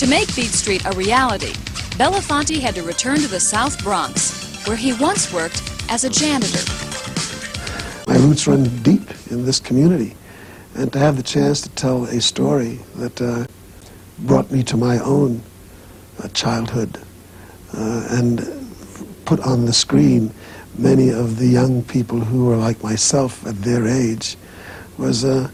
To 0.00 0.06
make 0.08 0.34
Beat 0.34 0.50
Street 0.50 0.84
a 0.84 0.90
reality, 0.96 1.52
Belafonte 2.00 2.58
had 2.58 2.74
to 2.74 2.82
return 2.82 3.18
to 3.18 3.28
the 3.28 3.38
South 3.38 3.80
Bronx, 3.84 4.66
where 4.66 4.76
he 4.76 4.94
once 4.94 5.32
worked 5.32 5.62
as 5.88 6.02
a 6.02 6.10
janitor. 6.10 6.64
My 8.08 8.16
roots 8.16 8.48
run 8.48 8.64
deep 8.82 9.08
in 9.30 9.44
this 9.44 9.60
community, 9.60 10.16
and 10.76 10.92
to 10.92 10.98
have 10.98 11.16
the 11.16 11.22
chance 11.22 11.62
to 11.62 11.70
tell 11.70 12.04
a 12.04 12.20
story 12.20 12.78
that 12.96 13.20
uh, 13.20 13.46
brought 14.20 14.50
me 14.50 14.62
to 14.62 14.76
my 14.76 14.98
own 14.98 15.40
uh, 16.22 16.28
childhood 16.28 17.00
uh, 17.74 18.06
and 18.10 18.46
put 19.24 19.40
on 19.40 19.64
the 19.64 19.72
screen 19.72 20.32
many 20.76 21.08
of 21.08 21.38
the 21.38 21.46
young 21.46 21.82
people 21.82 22.20
who 22.20 22.44
were 22.44 22.56
like 22.56 22.82
myself 22.82 23.46
at 23.46 23.54
their 23.62 23.86
age 23.86 24.36
was 24.98 25.24
a, 25.24 25.50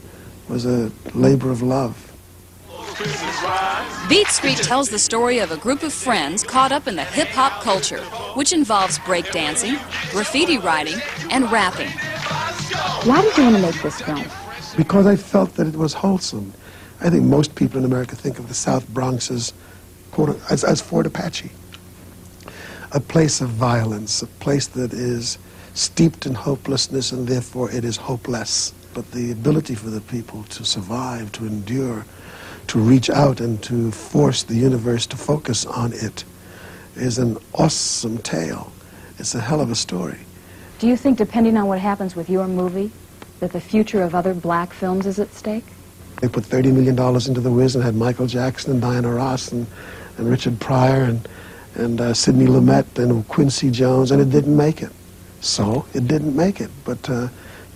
was 0.49 0.67
a 0.67 0.91
labor 1.15 1.51
of 1.51 1.63
love. 1.63 2.09
Beat 4.09 4.27
Street 4.27 4.59
tells 4.59 4.91
the 4.91 4.99
story 4.99 5.39
of 5.39 5.53
a 5.53 5.57
group 5.57 5.83
of 5.83 5.93
friends 5.93 6.43
caught 6.43 6.73
up 6.73 6.87
in 6.87 6.97
the 6.97 7.05
hip 7.05 7.29
hop 7.29 7.63
culture, 7.63 8.01
which 8.35 8.53
involves 8.53 8.99
breakdancing, 9.01 9.79
graffiti 10.11 10.59
writing, 10.59 11.01
and 11.31 11.51
rapping. 11.51 11.91
Why 13.09 13.23
did 13.23 13.37
you 13.37 13.45
want 13.45 13.57
to 13.57 13.63
make 13.63 13.83
this 13.83 14.01
film? 14.01 14.42
Because 14.77 15.07
I 15.07 15.17
felt 15.17 15.55
that 15.57 15.67
it 15.67 15.77
was 15.77 15.93
wholesome. 15.93 16.53
I 17.01 17.11
think 17.11 17.25
most 17.25 17.55
people 17.55 17.79
in 17.79 17.85
America 17.85 18.17
think 18.17 18.39
of 18.39 18.49
the 18.49 18.55
South 18.55 18.89
Bronx 18.89 19.31
as, 19.31 19.53
quote, 20.13 20.41
as, 20.51 20.65
as 20.65 20.81
Fort 20.81 21.07
Apache, 21.07 21.51
a 22.93 23.01
place 23.01 23.41
of 23.41 23.49
violence, 23.51 24.23
a 24.23 24.27
place 24.27 24.67
that 24.69 24.93
is 24.93 25.39
steeped 25.75 26.27
in 26.27 26.35
hopelessness 26.35 27.13
and 27.13 27.27
therefore 27.27 27.71
it 27.71 27.85
is 27.85 27.97
hopeless. 27.97 28.73
But 28.95 29.11
the 29.13 29.33
ability 29.33 29.75
for 29.75 29.91
the 29.91 30.01
people 30.03 30.45
to 30.45 30.65
survive, 30.65 31.33
to 31.33 31.47
endure, 31.47 32.05
to 32.69 32.79
reach 32.79 33.11
out 33.11 33.41
and 33.41 33.63
to 33.65 33.91
force 33.91 34.43
the 34.43 34.55
universe 34.55 35.07
to 35.09 35.17
focus 35.17 35.67
on 35.67 35.93
it 35.93 36.25
is 36.97 37.19
an 37.19 37.39
awesome 37.55 38.19
tale. 38.19 38.73
It's 39.19 39.35
a 39.35 39.41
hell 39.41 39.61
of 39.61 39.71
a 39.71 39.75
story. 39.75 40.19
Do 40.79 40.87
you 40.87 40.97
think, 40.97 41.17
depending 41.19 41.57
on 41.57 41.67
what 41.67 41.79
happens 41.79 42.15
with 42.17 42.29
your 42.29 42.47
movie, 42.47 42.91
that 43.43 43.51
the 43.51 43.61
future 43.61 44.05
of 44.05 44.15
other 44.15 44.35
black 44.35 44.73
films 44.73 45.05
is 45.05 45.19
at 45.19 45.35
stake? 45.35 45.65
They 46.21 46.29
put 46.29 46.45
$30 46.45 46.73
million 46.73 46.97
into 46.97 47.41
The 47.41 47.51
Wiz 47.51 47.75
and 47.75 47.83
had 47.83 47.97
Michael 47.97 48.29
Jackson 48.29 48.71
and 48.71 48.81
Diana 48.81 49.13
Ross 49.13 49.51
and, 49.51 49.67
and 50.17 50.31
Richard 50.31 50.61
Pryor 50.61 51.03
and, 51.03 51.29
and 51.75 52.01
uh, 52.01 52.15
Sidney 52.15 52.47
Lumet 52.47 53.01
and 53.03 53.27
Quincy 53.27 53.73
Jones, 53.73 54.13
and 54.13 54.23
it 54.23 54.31
didn't 54.31 54.57
make 54.57 54.81
it. 54.81 54.93
So 55.41 55.85
it 55.93 56.07
didn't 56.07 56.37
make 56.37 56.61
it. 56.61 56.71
But 56.85 57.11
uh, 57.11 57.27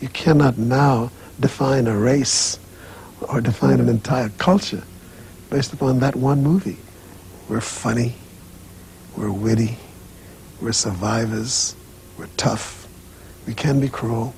you 0.00 0.08
cannot 0.10 0.56
now 0.56 1.10
define 1.40 1.88
a 1.88 1.96
race 1.96 2.60
or 3.28 3.40
define 3.40 3.80
an 3.80 3.88
entire 3.88 4.28
culture 4.38 4.84
based 5.50 5.72
upon 5.72 5.98
that 5.98 6.14
one 6.14 6.44
movie. 6.44 6.78
We're 7.48 7.60
funny, 7.60 8.14
we're 9.16 9.32
witty, 9.32 9.78
we're 10.60 10.70
survivors, 10.70 11.74
we're 12.16 12.28
tough, 12.36 12.86
we 13.48 13.54
can 13.54 13.80
be 13.80 13.88
cruel, 13.88 14.32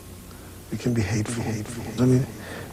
we 0.70 0.78
can 0.78 0.94
be 0.94 1.02
hateful. 1.02 1.42
Hateful, 1.42 1.84
hate. 1.84 2.00
I 2.00 2.06
mean, 2.06 2.26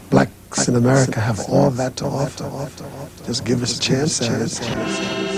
blacks 0.10 0.68
in 0.68 0.76
America 0.76 1.20
have 1.20 1.40
all 1.50 1.70
that 1.72 1.96
to 1.98 2.06
offer. 2.06 2.70
Just 3.26 3.46
give 3.46 3.64
us 3.64 3.78
a 3.78 3.82
chance 3.82 4.20
it. 4.22 5.35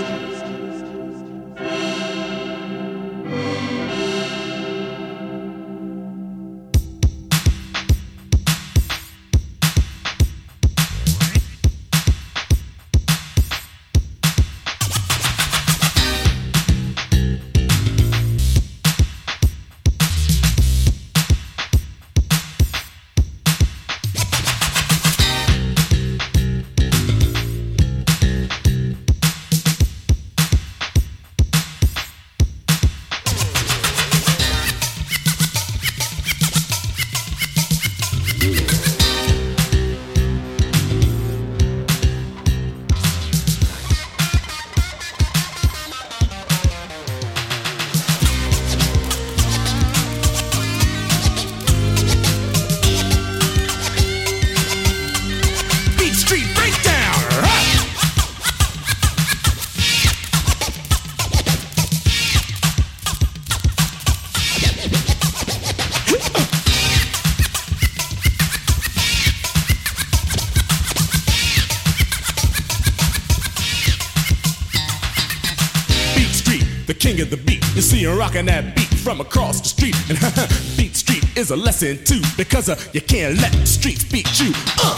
Is 81.48 81.50
a 81.50 81.56
lesson 81.56 82.02
too, 82.04 82.20
because 82.36 82.68
uh, 82.68 82.76
you 82.92 83.00
can't 83.00 83.38
let 83.40 83.52
the 83.52 83.66
streets 83.66 84.04
beat 84.04 84.28
you. 84.38 84.52
Uh. 84.82 84.96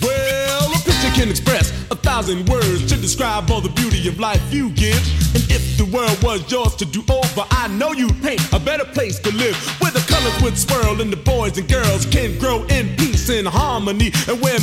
Well, 0.00 0.72
a 0.72 0.78
picture 0.78 1.12
can 1.14 1.28
express 1.28 1.70
a 1.90 1.96
thousand 1.96 2.48
words 2.48 2.86
to 2.86 2.96
describe 2.96 3.50
all 3.50 3.60
the 3.60 3.68
beauty 3.70 4.08
of 4.08 4.18
life 4.18 4.42
you 4.52 4.70
give. 4.70 5.02
And 5.34 5.44
if 5.50 5.76
the 5.76 5.84
world 5.84 6.22
was 6.22 6.50
yours 6.50 6.74
to 6.76 6.86
do 6.86 7.02
over, 7.10 7.44
I 7.50 7.68
know 7.68 7.92
you'd 7.92 8.22
paint 8.22 8.40
a 8.52 8.58
better 8.60 8.84
place 8.84 9.18
to 9.20 9.34
live. 9.34 9.56
Where 9.80 9.90
the 9.90 10.04
colors 10.08 10.40
would 10.42 10.56
swirl 10.56 11.00
and 11.00 11.12
the 11.12 11.16
boys 11.16 11.58
and 11.58 11.68
girls 11.68 12.06
can 12.06 12.38
grow 12.38 12.64
in 12.64 12.96
peace 12.96 13.28
and 13.28 13.46
harmony. 13.46 14.12
And 14.28 14.40
where 14.40 14.58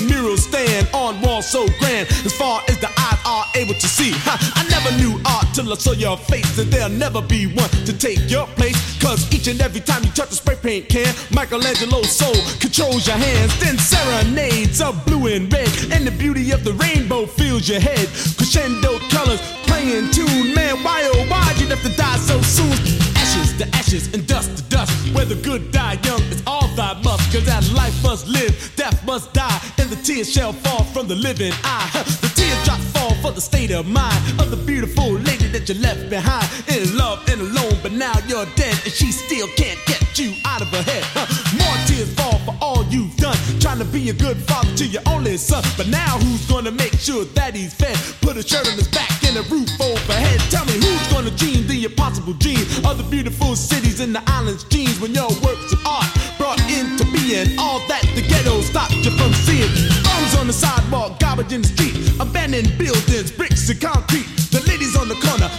saw 5.81 5.93
your 5.93 6.17
face, 6.17 6.59
and 6.59 6.71
there'll 6.71 6.89
never 6.89 7.21
be 7.21 7.47
one 7.47 7.69
to 7.85 7.93
take 7.97 8.29
your 8.29 8.45
place. 8.59 8.77
Cause 9.01 9.25
each 9.33 9.47
and 9.47 9.59
every 9.61 9.81
time 9.81 10.03
you 10.03 10.11
touch 10.11 10.29
a 10.29 10.35
spray 10.35 10.55
paint 10.55 10.89
can, 10.89 11.13
Michelangelo's 11.31 12.11
soul 12.11 12.35
controls 12.59 13.07
your 13.07 13.17
hands. 13.17 13.59
Then 13.59 13.77
serenades 13.79 14.79
of 14.79 15.03
blue 15.05 15.27
and 15.27 15.51
red, 15.51 15.69
and 15.91 16.05
the 16.05 16.11
beauty 16.11 16.51
of 16.51 16.63
the 16.63 16.73
rainbow 16.73 17.25
fills 17.25 17.67
your 17.67 17.79
head. 17.79 18.07
Crescendo 18.37 18.99
colors 19.09 19.41
playing 19.65 20.11
tune, 20.11 20.53
man. 20.53 20.83
Why 20.83 21.01
oh 21.13 21.25
why 21.27 21.51
do 21.57 21.63
you 21.63 21.69
have 21.69 21.81
to 21.81 21.95
die 21.97 22.17
so 22.17 22.39
soon? 22.41 22.71
Ashes 23.17 23.57
to 23.57 23.67
ashes 23.75 24.13
and 24.13 24.27
dust 24.27 24.57
to 24.57 24.63
dust. 24.69 24.93
Where 25.15 25.25
the 25.25 25.35
good 25.35 25.71
die 25.71 25.97
young, 26.03 26.21
it's 26.29 26.43
all 26.45 26.67
thy 26.75 26.93
must. 27.01 27.33
Cause 27.33 27.45
that 27.45 27.67
life 27.73 27.97
must 28.03 28.27
live, 28.27 28.53
death 28.75 29.03
must 29.05 29.33
die, 29.33 29.59
and 29.79 29.89
the 29.89 29.99
tears 30.03 30.31
shall 30.31 30.53
fall 30.53 30.83
from 30.93 31.07
the 31.07 31.15
living 31.15 31.53
eye. 31.63 31.89
The 32.21 32.31
teardrops 32.35 32.85
fall 32.91 33.15
for 33.15 33.31
the 33.31 33.41
state 33.41 33.71
of 33.71 33.87
mind 33.87 34.21
of 34.39 34.51
the 34.51 34.57
beautiful 34.57 35.13
lady 35.13 35.40
that 35.61 35.73
you 35.73 35.81
left 35.81 36.09
behind. 36.09 36.47
In 36.67 36.97
love 36.97 37.27
and 37.29 37.41
alone, 37.41 37.77
but 37.81 37.91
now 37.91 38.13
you're 38.27 38.45
dead, 38.55 38.75
and 38.83 38.93
she 38.93 39.11
still 39.11 39.47
can't 39.55 39.79
get 39.85 40.01
you 40.17 40.33
out 40.45 40.61
of 40.61 40.67
her 40.69 40.83
head. 40.83 41.03
Huh. 41.13 41.27
More 41.57 41.77
tears 41.85 42.13
fall 42.13 42.39
for 42.45 42.55
all 42.61 42.83
you've 42.85 43.15
done, 43.17 43.37
trying 43.59 43.79
to 43.79 43.85
be 43.85 44.09
a 44.09 44.13
good 44.13 44.37
father 44.37 44.73
to 44.77 44.85
your 44.85 45.01
only 45.07 45.37
son. 45.37 45.63
But 45.77 45.87
now 45.87 46.17
who's 46.19 46.45
gonna 46.47 46.71
make 46.71 46.93
sure 46.93 47.25
that 47.35 47.55
he's 47.55 47.73
fed? 47.73 47.97
Put 48.21 48.37
a 48.37 48.43
shirt 48.43 48.67
on 48.67 48.77
his 48.77 48.87
back 48.89 49.11
and 49.23 49.37
a 49.37 49.43
roof 49.53 49.69
overhead. 49.79 50.39
Tell 50.49 50.65
me 50.65 50.73
who's 50.73 51.07
gonna 51.11 51.31
dream 51.31 51.67
the 51.67 51.85
impossible 51.85 52.33
dream 52.33 52.61
of 52.85 52.97
the 52.97 53.05
beautiful 53.09 53.55
cities 53.55 53.99
and 53.99 54.15
the 54.15 54.23
islands' 54.27 54.63
dreams 54.65 54.99
when 54.99 55.13
your 55.13 55.29
works 55.43 55.73
of 55.73 55.85
art 55.85 56.07
brought 56.37 56.59
into 56.71 57.05
being 57.11 57.57
all 57.59 57.79
that 57.87 58.03
the 58.15 58.21
ghetto 58.21 58.61
stopped 58.61 58.95
you 59.05 59.11
from 59.11 59.33
seeing. 59.45 59.69
Bombs 60.03 60.35
on 60.35 60.47
the 60.47 60.53
sidewalk, 60.53 61.19
garbage 61.19 61.53
in 61.53 61.61
the 61.61 61.67
street, 61.67 61.95
abandoned 62.19 62.77
buildings, 62.77 63.31
bricks 63.31 63.69
and 63.69 63.79
concrete. 63.79 64.40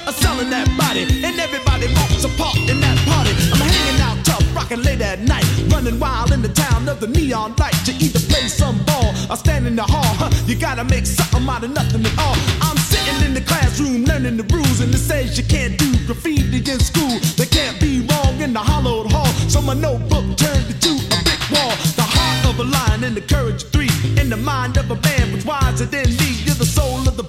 Are 0.06 0.12
selling 0.12 0.50
that 0.50 0.68
body, 0.76 1.02
and 1.02 1.38
everybody 1.38 1.86
wants 1.94 2.24
a 2.24 2.30
part 2.40 2.56
in 2.70 2.80
that 2.80 2.98
party. 3.06 3.32
I'm 3.52 3.60
hanging 3.60 4.00
out 4.00 4.24
tough, 4.24 4.44
rocking 4.54 4.82
late 4.82 5.00
at 5.00 5.20
night, 5.20 5.46
running 5.68 5.98
wild 5.98 6.32
in 6.32 6.42
the 6.42 6.52
town 6.52 6.88
of 6.88 7.00
the 7.00 7.08
neon 7.08 7.54
light. 7.58 7.74
You 7.86 7.94
either 8.00 8.20
play 8.32 8.48
some 8.48 8.78
ball 8.84 9.14
or 9.30 9.36
stand 9.36 9.66
in 9.66 9.76
the 9.76 9.84
hall. 9.84 10.14
Huh, 10.20 10.30
you 10.46 10.56
gotta 10.56 10.84
make 10.84 11.06
something 11.06 11.48
out 11.48 11.64
of 11.64 11.70
nothing 11.70 12.04
at 12.04 12.18
all. 12.18 12.36
I'm 12.60 12.76
sitting 12.76 13.24
in 13.26 13.34
the 13.34 13.42
classroom 13.42 14.04
learning 14.04 14.36
the 14.36 14.46
rules, 14.54 14.80
and 14.80 14.92
it 14.94 14.98
says 14.98 15.38
you 15.38 15.44
can't 15.44 15.78
do 15.78 15.90
graffiti 16.06 16.60
in 16.70 16.80
school. 16.80 17.18
They 17.36 17.46
can't 17.46 17.78
be 17.80 18.06
wrong 18.08 18.40
in 18.40 18.52
the 18.52 18.60
hollowed 18.60 19.10
hall. 19.10 19.32
So 19.48 19.60
my 19.60 19.74
notebook 19.74 20.24
turned 20.36 20.66
into 20.70 20.92
a 21.14 21.18
brick 21.22 21.42
wall. 21.50 21.74
The 21.98 22.06
heart 22.06 22.42
of 22.50 22.60
a 22.60 22.64
lion 22.64 23.04
and 23.04 23.16
the 23.16 23.22
courage 23.22 23.62
of 23.64 23.70
three. 23.70 23.92
In 24.20 24.28
the 24.30 24.36
mind 24.36 24.76
of 24.76 24.90
a 24.90 24.98
man 25.08 25.32
was 25.32 25.44
wiser 25.44 25.86
than 25.86 26.08
me. 26.20 26.28
You're 26.44 26.54
the 26.54 26.66
soul 26.66 27.06
of 27.08 27.16
the 27.16 27.24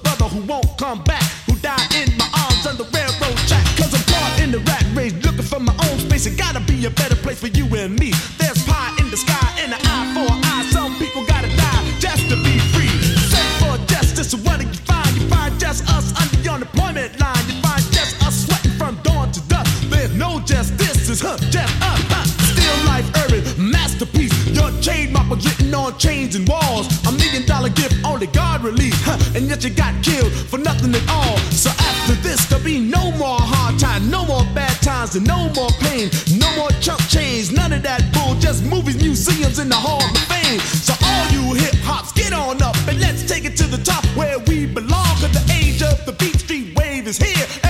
and 7.76 8.00
me. 8.00 8.12
There's 8.38 8.64
pie 8.66 8.96
in 9.00 9.10
the 9.10 9.18
sky 9.18 9.48
and 9.60 9.74
an 9.74 9.80
eye 9.84 10.08
for 10.14 10.32
an 10.32 10.42
eye. 10.44 10.70
Some 10.72 10.96
people 10.98 11.26
gotta 11.26 11.50
die 11.56 11.84
just 12.00 12.30
to 12.30 12.36
be 12.38 12.60
free. 12.74 12.94
Search 13.32 13.54
for 13.62 13.78
justice, 13.88 14.34
what 14.36 14.60
do 14.60 14.68
you 14.68 14.82
find? 14.86 15.10
You 15.16 15.28
find 15.28 15.60
just 15.60 15.90
us 15.90 16.14
under 16.20 16.38
the 16.38 16.50
unemployment 16.50 17.20
line. 17.20 17.44
You 17.48 17.62
find 17.62 17.84
just 17.92 18.22
us 18.26 18.46
sweating 18.46 18.78
from 18.78 18.96
dawn 19.04 19.32
to 19.32 19.42
dusk. 19.48 19.90
There's 19.90 20.14
no 20.14 20.40
justice, 20.42 21.10
it's 21.10 21.22
huh, 21.22 21.38
just 21.50 21.74
us. 21.82 22.02
Huh. 22.14 22.26
Still 22.54 22.78
life 22.86 23.10
urban, 23.26 23.72
masterpiece. 23.72 24.34
Your 24.50 24.70
trademark 24.82 25.30
was 25.30 25.46
written 25.46 25.74
on 25.74 25.98
chains 25.98 26.36
and 26.36 26.48
walls. 26.48 26.88
A 27.08 27.12
million 27.12 27.46
dollar 27.46 27.70
gift, 27.70 27.96
only 28.06 28.28
God 28.28 28.64
released. 28.64 29.02
Huh. 29.02 29.18
And 29.36 29.48
yet 29.48 29.64
you 29.64 29.72
got 29.72 29.94
killed 30.04 30.32
for 30.32 30.58
nothing 30.58 30.94
at 30.94 31.10
all. 31.10 31.38
So 31.52 31.70
after 31.70 32.14
this, 32.22 32.46
there'll 32.46 32.64
be 32.64 32.80
no 32.80 33.12
more 33.18 33.40
hard 33.40 33.80
time, 33.80 34.10
no 34.10 34.26
more 34.26 34.46
bad 34.54 34.73
times, 35.04 35.16
and 35.16 35.28
no 35.28 35.50
more 35.54 35.70
pain. 35.80 36.10
No 36.38 36.56
more 36.56 36.70
chump 36.82 37.02
change, 37.08 37.52
none 37.52 37.74
of 37.74 37.84
that 37.84 38.02
bull. 38.14 38.36
Just 38.40 38.64
movies, 38.64 39.02
museums, 39.02 39.60
and 39.60 39.70
the 39.70 39.76
Hall 39.76 40.04
of 40.04 40.18
Fame. 40.30 40.60
So 40.60 40.94
all 41.04 41.28
you 41.32 41.54
hip 41.54 41.76
hops, 41.84 42.12
get 42.14 42.34
on 42.34 42.62
up 42.62 42.76
and 42.88 43.00
let's 43.00 43.28
take 43.28 43.46
it 43.46 43.58
to 43.58 43.64
the 43.68 43.84
top 43.84 44.06
where 44.16 44.40
we 44.40 44.66
belong. 44.66 45.16
Cause 45.20 45.34
the 45.34 45.46
age 45.54 45.82
of 45.82 46.06
the 46.06 46.14
Beat 46.14 46.40
Street 46.40 46.76
wave 46.76 47.08
is 47.08 47.18
here. 47.18 47.63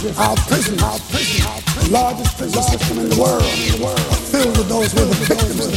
Existence. 0.00 0.18
Our 0.18 0.36
prison, 0.48 0.76
the 0.76 1.88
largest 1.90 2.38
prison 2.38 2.62
system 2.62 2.98
in 2.98 3.08
the 3.10 3.20
world, 3.20 3.44
filled 4.32 4.56
with 4.56 4.68
those 4.68 4.92
who 4.92 5.04
are 5.04 5.12
the 5.12 5.20
victims 5.28 5.60
of. 5.60 5.72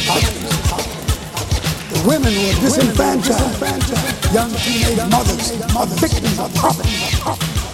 The 1.92 2.00
women 2.08 2.32
who 2.32 2.44
are 2.50 2.60
disenfranchised, 2.64 4.34
young 4.34 4.52
teenage 4.64 5.04
mothers 5.12 5.52
the 5.52 5.98
victims 6.00 6.40
of 6.40 6.54
poverty. 6.56 6.90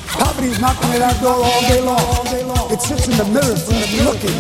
Poverty 0.10 0.48
is 0.50 0.60
knocking 0.60 0.90
at 0.92 1.02
our 1.02 1.16
door 1.22 1.38
all 1.38 1.62
day 1.70 1.82
long. 1.82 2.72
It 2.72 2.82
sits 2.82 3.08
in 3.08 3.16
the 3.18 3.26
mirror 3.26 3.56
for 3.56 3.78
us 3.78 3.94
looking 4.04 4.36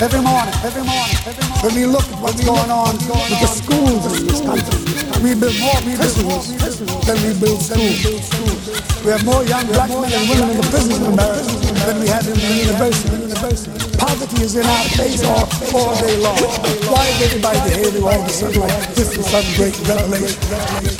every 0.00 0.20
morning, 0.20 0.54
every 0.62 0.84
morning, 0.84 1.16
every 1.26 1.44
morning. 1.44 1.62
When 1.64 1.74
we 1.74 1.86
look 1.86 2.04
at 2.12 2.20
what's 2.20 2.44
going 2.44 2.70
on 2.70 2.94
with 2.94 3.40
the 3.40 3.48
schools 3.48 4.20
in 4.20 4.26
this 4.28 4.40
country, 4.44 4.78
we 5.24 5.34
build 5.34 5.56
more 5.60 5.80
prisons 5.96 6.76
than 7.06 7.16
we 7.24 7.32
build 7.40 7.60
schools. 7.62 8.61
We 9.04 9.10
have 9.10 9.24
more 9.24 9.42
young 9.44 9.66
black 9.66 9.90
men 9.90 10.12
and 10.12 10.28
women 10.30 10.50
in 10.50 10.56
the 10.62 10.68
prisons 10.70 10.98
in 10.98 11.06
America 11.06 11.42
than 11.86 12.00
we 12.00 12.06
have 12.06 12.26
in 12.26 12.34
the 12.34 12.52
university. 12.62 13.98
Poverty 13.98 14.42
is 14.42 14.54
in 14.56 14.66
our 14.66 14.84
face 14.94 15.24
all, 15.24 15.48
all 15.74 15.94
day 15.98 16.16
long. 16.18 16.38
Why 16.86 17.06
is 17.08 17.22
everybody 17.22 17.58
behaving 17.70 18.02
all 18.04 18.14
of 18.14 18.26
a 18.26 18.30
sudden 18.30 18.60
like 18.60 18.94
this 18.94 19.16
is 19.16 19.26
some 19.26 19.46
great 19.56 19.74
revelation? 19.88 20.91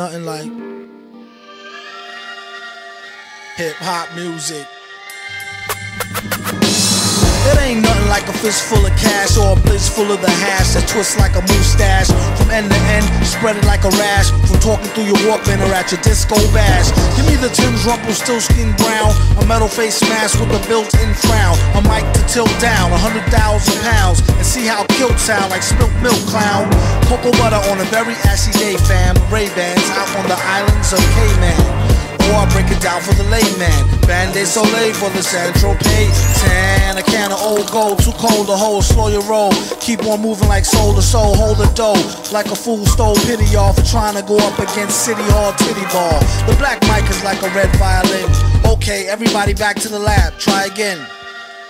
Nothing 0.00 0.24
like 0.24 0.50
hip 3.56 3.76
hop 3.76 4.14
music. 4.14 4.66
Like 8.10 8.26
a 8.26 8.34
fist 8.42 8.66
full 8.66 8.82
of 8.82 8.90
cash 8.98 9.38
or 9.38 9.54
a 9.54 9.58
blitz 9.62 9.86
full 9.86 10.10
of 10.10 10.18
the 10.20 10.34
hash 10.42 10.74
that 10.74 10.82
twists 10.90 11.14
like 11.14 11.38
a 11.38 11.42
mustache. 11.46 12.10
From 12.34 12.50
end 12.50 12.66
to 12.66 12.80
end, 12.90 13.06
spread 13.22 13.54
it 13.54 13.64
like 13.64 13.86
a 13.86 13.92
rash. 14.02 14.34
From 14.50 14.58
talking 14.58 14.90
through 14.90 15.06
your 15.06 15.22
Walkman 15.30 15.62
or 15.62 15.70
at 15.70 15.94
your 15.94 16.02
disco 16.02 16.34
bash. 16.50 16.90
Give 17.14 17.24
me 17.30 17.38
the 17.38 17.48
Tim's 17.54 17.86
Rumple, 17.86 18.10
still 18.12 18.42
skin 18.42 18.74
brown. 18.82 19.14
A 19.38 19.46
metal 19.46 19.70
face 19.70 20.02
mask 20.10 20.42
with 20.42 20.50
a 20.50 20.60
built 20.66 20.90
in 20.98 21.14
frown. 21.22 21.54
A 21.78 21.80
mic 21.86 22.02
to 22.18 22.22
tilt 22.26 22.52
down, 22.58 22.90
a 22.90 22.98
hundred 22.98 23.22
thousand 23.30 23.78
pounds. 23.86 24.26
And 24.34 24.44
see 24.44 24.66
how 24.66 24.82
kilt 24.98 25.14
sound 25.22 25.54
like 25.54 25.62
spilt 25.62 25.94
milk 26.02 26.18
clown. 26.26 26.66
Cocoa 27.06 27.30
butter 27.38 27.62
on 27.70 27.78
a 27.78 27.86
very 27.94 28.18
ashy 28.26 28.50
day, 28.58 28.74
fam. 28.90 29.14
Ray-Bans 29.30 29.86
out 29.94 30.10
on 30.18 30.26
the 30.26 30.38
islands 30.50 30.90
of 30.90 30.98
Cayman. 31.14 31.79
Or 32.28 32.42
I 32.42 32.46
break 32.52 32.68
it 32.68 32.82
down 32.82 33.00
for 33.00 33.14
the 33.14 33.24
layman. 33.32 33.80
Bain 34.04 34.32
de 34.32 34.44
Soleil 34.44 34.92
for 34.94 35.10
the 35.10 35.22
Central 35.22 35.74
Pay. 35.80 36.06
Tan, 36.42 36.98
a 36.98 37.02
can 37.02 37.32
of 37.32 37.40
old 37.40 37.70
gold, 37.70 38.02
too 38.02 38.12
cold 38.20 38.46
to 38.46 38.56
hold. 38.56 38.84
Slow 38.84 39.08
your 39.08 39.24
roll. 39.24 39.52
Keep 39.80 40.04
on 40.06 40.20
moving 40.20 40.48
like 40.48 40.64
soul 40.64 40.94
to 40.94 41.02
soul. 41.02 41.34
Hold 41.36 41.58
the 41.58 41.70
dough 41.74 41.98
like 42.32 42.46
a 42.46 42.56
fool 42.56 42.84
stole 42.86 43.16
pity 43.26 43.44
y'all 43.46 43.72
for 43.72 43.82
trying 43.82 44.14
to 44.14 44.22
go 44.22 44.36
up 44.38 44.58
against 44.58 45.04
City 45.04 45.24
Hall 45.32 45.52
Titty 45.54 45.86
Ball. 45.92 46.20
The 46.46 46.56
black 46.58 46.80
mic 46.90 47.08
is 47.10 47.22
like 47.24 47.42
a 47.42 47.50
red 47.54 47.70
violin. 47.76 48.28
Okay, 48.64 49.08
everybody 49.08 49.54
back 49.54 49.76
to 49.80 49.88
the 49.88 49.98
lab. 49.98 50.38
Try 50.38 50.66
again. 50.66 50.98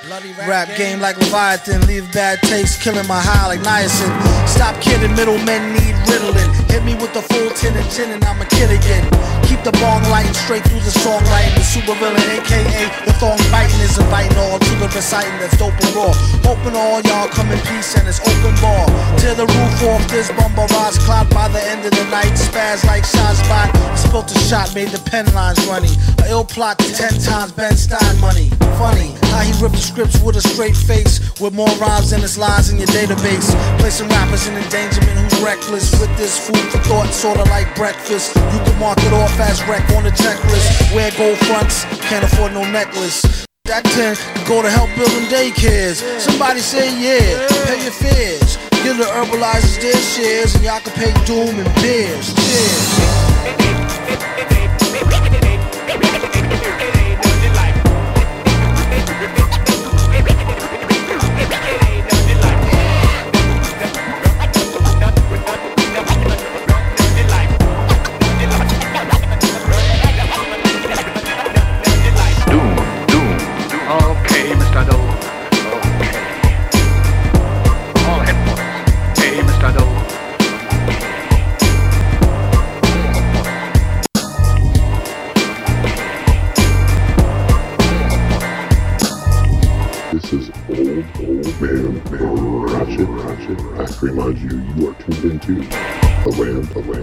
Bloody 0.06 0.32
Rap 0.48 0.68
game 0.78 0.98
like 0.98 1.18
Leviathan, 1.18 1.86
leave 1.86 2.10
bad 2.12 2.40
taste, 2.40 2.80
killing 2.80 3.06
my 3.06 3.20
high 3.20 3.48
like 3.48 3.60
niacin. 3.60 4.08
Stop 4.48 4.80
kidding, 4.80 5.14
middlemen 5.14 5.74
need 5.74 5.94
riddling. 6.08 6.50
Hit 6.68 6.82
me 6.84 6.94
with 6.94 7.12
the 7.12 7.20
full 7.20 7.50
tin 7.50 7.76
and 7.76 7.90
tin 7.90 8.10
and 8.10 8.24
I'm 8.24 8.40
a 8.40 8.46
kid 8.46 8.70
again. 8.70 9.39
Keep 9.50 9.66
the 9.66 9.74
bong 9.82 9.98
lighting 10.14 10.32
straight 10.32 10.62
through 10.62 10.78
the 10.86 10.94
song 10.94 11.18
lighting. 11.26 11.58
The 11.58 11.66
super 11.66 11.98
villain, 11.98 12.22
aka 12.38 12.86
the 13.02 13.10
thong 13.18 13.34
biting, 13.50 13.82
is 13.82 13.98
inviting 13.98 14.38
all 14.38 14.62
to 14.62 14.72
the 14.78 14.86
reciting 14.94 15.34
that's 15.42 15.58
dope 15.58 15.74
and 15.74 15.90
raw. 15.90 16.14
Hoping 16.46 16.78
all 16.78 17.02
y'all 17.02 17.26
come 17.26 17.50
in 17.50 17.58
peace 17.66 17.98
and 17.98 18.06
it's 18.06 18.22
open 18.22 18.54
bar. 18.62 18.86
Tear 19.18 19.34
the 19.34 19.50
roof 19.50 19.82
off 19.90 20.06
this 20.06 20.30
bumper 20.38 20.70
rise 20.70 21.02
cloud 21.02 21.28
by 21.34 21.48
the 21.48 21.58
end 21.66 21.84
of 21.84 21.90
the 21.90 22.06
night. 22.14 22.30
Spaz 22.38 22.86
like 22.86 23.02
shot 23.02 23.34
spot. 23.34 23.74
Spilt 23.98 24.30
a 24.30 24.38
shot, 24.46 24.72
made 24.72 24.94
the 24.94 25.02
pen 25.10 25.26
lines 25.34 25.58
runny. 25.66 25.90
A 26.22 26.30
ill 26.30 26.44
plot 26.44 26.78
to 26.78 26.94
ten 26.94 27.18
times 27.18 27.50
Ben 27.50 27.74
Stein 27.74 28.20
money. 28.20 28.54
Funny 28.78 29.18
how 29.34 29.42
he 29.42 29.50
ripped 29.62 29.74
the 29.74 29.82
scripts 29.82 30.22
with 30.22 30.36
a 30.36 30.40
straight 30.40 30.76
face, 30.76 31.18
with 31.40 31.54
more 31.54 31.70
rhymes 31.82 32.10
than 32.10 32.20
his 32.20 32.38
lines 32.38 32.70
in 32.70 32.78
your 32.78 32.88
database. 32.94 33.50
Placing 33.78 34.08
rappers 34.08 34.46
in 34.46 34.54
endangerment 34.54 35.18
who's 35.18 35.42
reckless 35.42 35.90
with 36.00 36.10
this 36.16 36.38
food 36.38 36.64
for 36.70 36.78
thought, 36.86 37.10
sorta 37.12 37.44
like 37.50 37.74
breakfast. 37.74 38.34
You 38.34 38.60
can 38.62 38.78
mark 38.78 38.98
it 38.98 39.12
off 39.12 39.39
as 39.40 39.62
wreck 39.64 39.88
on 39.96 40.04
the 40.04 40.10
checklist. 40.10 40.94
Wear 40.94 41.10
gold 41.16 41.38
fronts, 41.46 41.84
can't 42.08 42.24
afford 42.24 42.52
no 42.52 42.64
necklace. 42.70 43.46
That 43.64 43.84
10 43.84 44.16
go 44.46 44.62
to 44.62 44.70
help 44.70 44.90
build 44.96 45.10
them 45.10 45.24
daycares. 45.30 46.02
Somebody 46.20 46.60
say 46.60 46.90
yeah, 46.98 47.46
pay 47.66 47.82
your 47.82 47.92
fears. 47.92 48.58
Give 48.82 48.96
the 48.96 49.04
herbalizers 49.04 49.80
their 49.80 49.96
shares, 49.96 50.54
and 50.54 50.64
y'all 50.64 50.80
can 50.80 50.92
pay 50.94 51.12
doom 51.24 51.58
and 51.58 51.74
beers. 51.82 52.34
Cheers. 52.34 53.00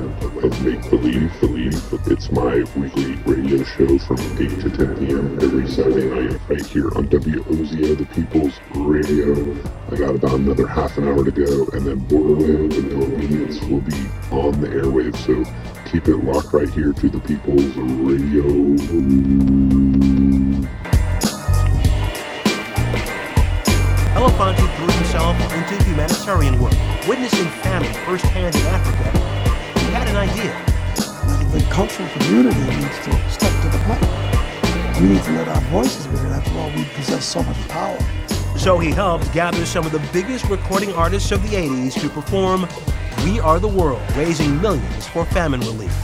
Of 0.07 0.63
make 0.63 0.89
believe, 0.89 1.37
believe. 1.41 2.07
It's 2.07 2.31
my 2.31 2.63
weekly 2.77 3.15
radio 3.25 3.61
show 3.63 3.97
from 3.99 4.17
8 4.39 4.61
to 4.61 4.69
10 4.69 4.95
p.m. 4.97 5.37
every 5.41 5.67
Saturday 5.67 6.07
night, 6.09 6.39
right 6.47 6.65
here 6.65 6.87
on 6.95 7.09
WOZO, 7.09 7.97
the 7.97 8.05
People's 8.15 8.53
Radio. 8.73 9.53
I 9.91 9.97
got 9.97 10.15
about 10.15 10.39
another 10.39 10.65
half 10.65 10.97
an 10.97 11.09
hour 11.09 11.25
to 11.25 11.31
go, 11.31 11.67
and 11.73 11.85
then 11.85 11.99
Borderland 11.99 12.73
and 12.73 12.89
Convenience 12.89 13.59
will 13.63 13.81
be 13.81 13.97
on 14.31 14.61
the 14.61 14.69
airwaves. 14.69 15.17
So 15.25 15.43
keep 15.91 16.07
it 16.07 16.15
locked 16.23 16.53
right 16.53 16.69
here 16.69 16.93
to 16.93 17.09
the 17.09 17.19
People's 17.19 17.75
Radio. 17.75 18.43
Belafonte 24.15 24.75
threw 24.77 24.87
himself 24.87 25.35
into 25.53 25.83
humanitarian 25.83 26.61
work, 26.61 26.73
witnessing 27.09 27.47
famine 27.61 27.93
firsthand 28.05 28.55
in 28.55 28.65
Africa. 28.67 29.26
He 30.17 30.25
had 30.25 30.39
an 30.39 30.39
idea. 30.39 31.51
The 31.51 31.63
cultural 31.69 32.09
community 32.09 32.59
needs 32.59 32.97
to 33.05 33.29
step 33.29 33.53
to 33.61 33.69
the 33.69 33.77
plate. 33.85 34.99
We 34.99 35.09
need 35.09 35.23
to 35.23 35.31
let 35.33 35.47
our 35.47 35.61
voices 35.69 36.07
be 36.07 36.17
heard. 36.17 36.31
After 36.31 36.57
all, 36.57 36.71
we 36.71 36.85
possess 36.95 37.23
so 37.23 37.43
much 37.43 37.67
power. 37.67 37.99
So 38.57 38.79
he 38.79 38.89
helped 38.89 39.31
gather 39.31 39.63
some 39.63 39.85
of 39.85 39.91
the 39.91 40.01
biggest 40.11 40.45
recording 40.45 40.91
artists 40.93 41.31
of 41.31 41.43
the 41.43 41.55
80s 41.55 42.01
to 42.01 42.09
perform 42.09 42.67
We 43.23 43.39
Are 43.39 43.59
the 43.59 43.67
World, 43.67 44.01
raising 44.15 44.59
millions 44.59 45.07
for 45.07 45.23
famine 45.25 45.59
relief. 45.59 45.95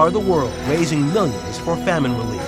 Are 0.00 0.10
the 0.10 0.18
World, 0.18 0.50
raising 0.66 1.12
millions 1.12 1.58
for 1.58 1.76
famine 1.84 2.16
relief. 2.16 2.40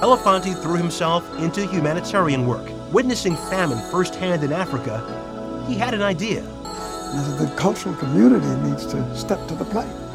Belafonte 0.00 0.60
threw 0.60 0.74
himself 0.74 1.24
into 1.38 1.64
humanitarian 1.68 2.48
work, 2.48 2.68
witnessing 2.92 3.36
famine 3.48 3.78
firsthand 3.92 4.42
in 4.42 4.52
Africa. 4.52 4.98
He 5.68 5.76
had 5.76 5.94
an 5.94 6.02
idea. 6.02 6.42
The 6.42 7.54
cultural 7.56 7.94
community 7.94 8.68
needs 8.68 8.84
to 8.86 9.16
step 9.16 9.46
to 9.46 9.54
the 9.54 9.64
plate. 9.66 10.05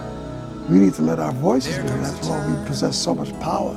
We 0.70 0.80
need 0.80 0.94
to 0.96 1.02
let 1.02 1.20
our 1.20 1.32
voices 1.34 1.78
be 1.78 1.90
heard. 1.90 2.04
After 2.04 2.32
all, 2.32 2.50
we 2.50 2.66
possess 2.68 2.96
so 2.96 3.14
much 3.16 3.38
power. 3.40 3.74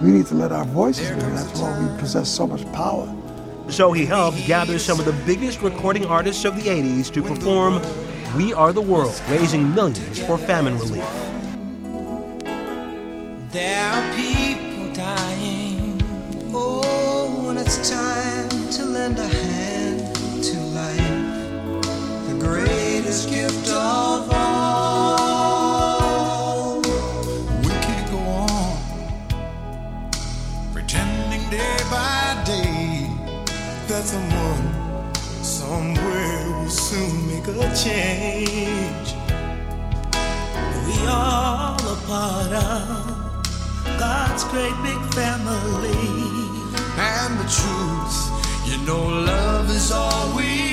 We 0.00 0.10
need 0.10 0.26
to 0.26 0.34
let 0.34 0.52
our 0.52 0.64
voices 0.64 1.10
be 1.10 1.20
heard. 1.20 1.34
After 1.34 1.64
all, 1.64 1.82
we 1.82 1.98
possess 1.98 2.28
so 2.28 2.46
much 2.46 2.70
power. 2.72 3.12
So 3.68 3.92
he 3.92 4.04
helped 4.06 4.38
gather 4.46 4.78
some 4.78 4.98
of 4.98 5.06
the 5.06 5.12
biggest 5.24 5.62
recording 5.62 6.06
artists 6.06 6.44
of 6.44 6.56
the 6.56 6.68
80s 6.68 7.12
to 7.12 7.22
perform 7.22 7.80
We 8.36 8.52
Are 8.52 8.72
the 8.72 8.80
World, 8.82 9.20
raising 9.28 9.74
millions 9.74 10.20
for 10.22 10.38
famine 10.38 10.78
relief. 10.78 11.04
There 13.50 13.86
are 13.86 14.14
people 14.14 14.92
dying. 14.94 16.00
Oh, 16.52 17.44
when 17.46 17.58
it's 17.58 17.90
time 17.90 18.48
to 18.70 18.84
lend 18.84 19.18
a 19.18 19.26
hand 19.26 20.14
to 20.44 20.58
life, 20.74 22.28
the 22.28 22.38
greatest 22.38 23.28
gift 23.28 23.68
of 23.68 24.32
all. 24.32 24.41
That 34.02 34.08
someone 34.08 35.14
somewhere 35.44 36.50
will 36.50 36.68
soon 36.68 37.28
make 37.28 37.46
a 37.46 37.74
change. 37.74 39.14
We 40.86 41.06
all 41.06 41.76
a 41.76 41.96
part 42.06 42.52
of 42.52 43.98
God's 43.98 44.44
great 44.44 44.76
big 44.82 45.00
family. 45.14 46.08
And 46.98 47.38
the 47.38 47.48
truth, 47.58 48.18
you 48.66 48.84
know, 48.86 49.02
love 49.02 49.70
is 49.70 49.92
all 49.92 50.36
we 50.36 50.71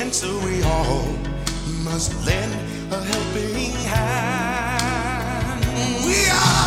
And 0.00 0.14
so 0.14 0.28
we 0.46 0.62
all 0.62 1.04
must 1.84 2.14
lend 2.24 2.54
a 2.90 3.02
helping 3.04 3.72
hand. 3.84 5.64
We 6.06 6.30
are. 6.30 6.59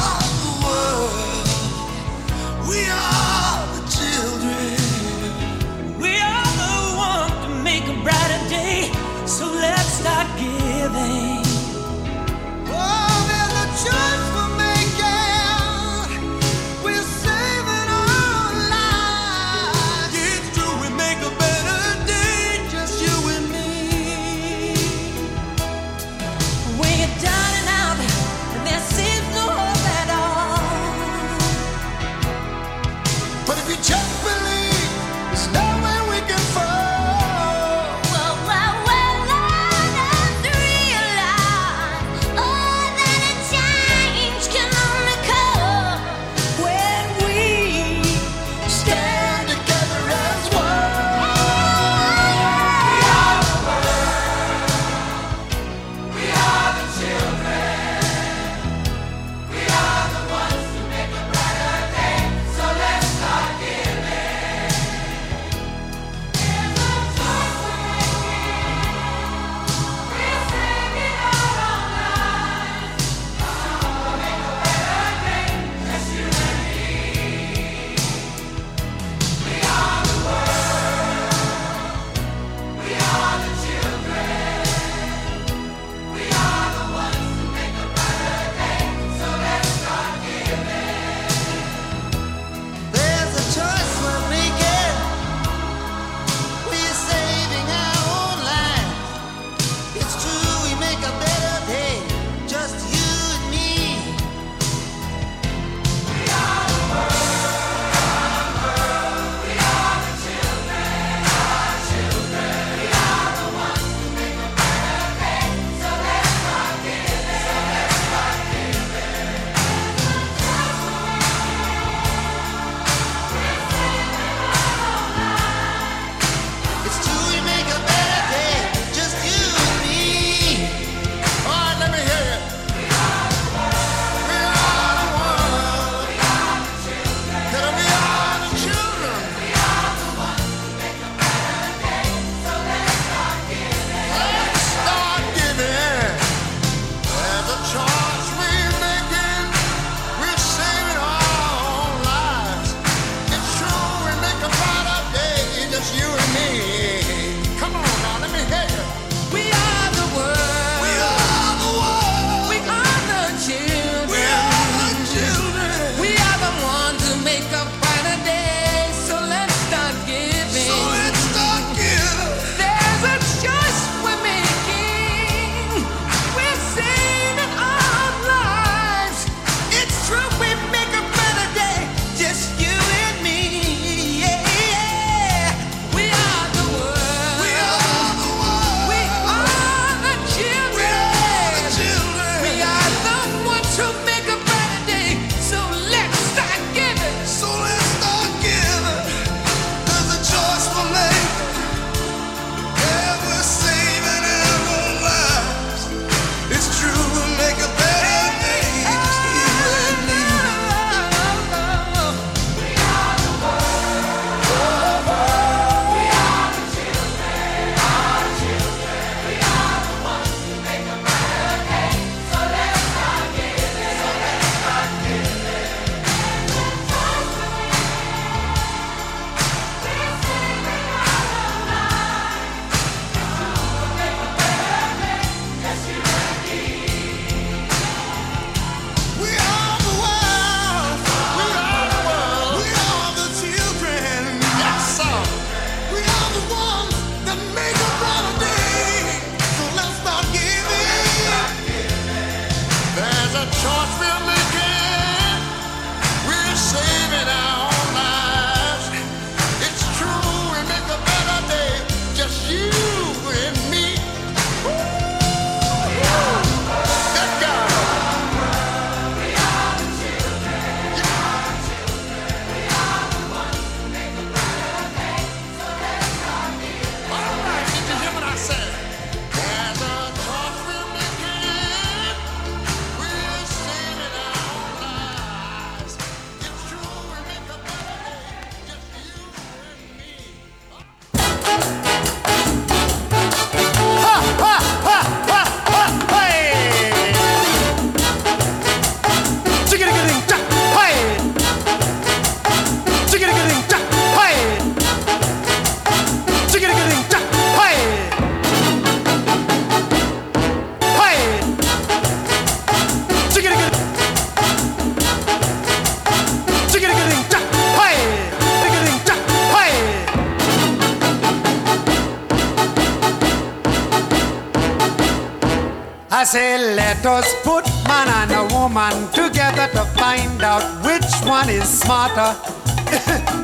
Out 330.44 330.64
which 330.84 331.10
one 331.26 331.50
is 331.50 331.68
smarter. 331.68 332.36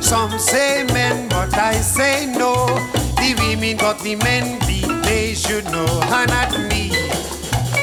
Some 0.00 0.38
say 0.38 0.84
men, 0.92 1.28
but 1.28 1.56
I 1.56 1.72
say 1.74 2.26
no. 2.26 2.66
The 3.16 3.34
women 3.38 3.76
got 3.76 3.98
the 4.00 4.16
men 4.16 4.58
beat, 4.66 4.86
they 5.04 5.34
should 5.34 5.64
know, 5.66 5.88
and 6.12 6.30
not 6.30 6.52
me. 6.70 6.90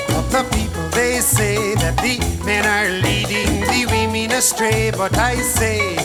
But 0.08 0.30
the 0.30 0.44
people, 0.56 0.88
they 0.92 1.20
say 1.20 1.76
that 1.76 1.98
the 1.98 2.20
men 2.46 2.66
are 2.66 2.90
leading 3.02 3.62
the 3.62 3.86
women 3.92 4.32
astray, 4.32 4.92
but 4.92 5.18
I 5.18 5.36
say 5.36 5.96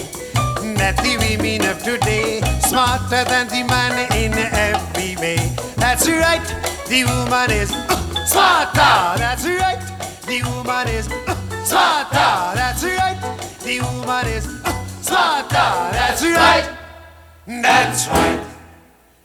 that 0.76 0.96
the 0.96 1.16
women 1.20 1.68
of 1.68 1.82
today 1.82 2.40
smarter 2.60 3.24
than 3.24 3.48
the 3.48 3.62
man 3.68 3.94
in 4.14 4.32
every 4.32 5.16
way. 5.16 5.36
That's 5.76 6.08
right, 6.08 6.46
the 6.88 7.04
woman 7.04 7.50
is 7.50 7.70
uh, 7.72 8.26
smarter. 8.26 9.18
That's 9.18 9.44
right, 9.44 9.80
the 10.26 10.42
woman 10.42 10.88
is 10.88 11.08
uh, 11.08 11.41
smarter. 11.64 12.54
That's 12.54 12.84
right, 12.84 13.18
the 13.62 13.80
woman 13.80 14.26
is 14.26 14.46
uh, 14.64 14.84
smarter. 15.02 15.70
That's 15.92 16.22
right, 16.22 16.68
that's 17.46 18.08
right. 18.08 18.46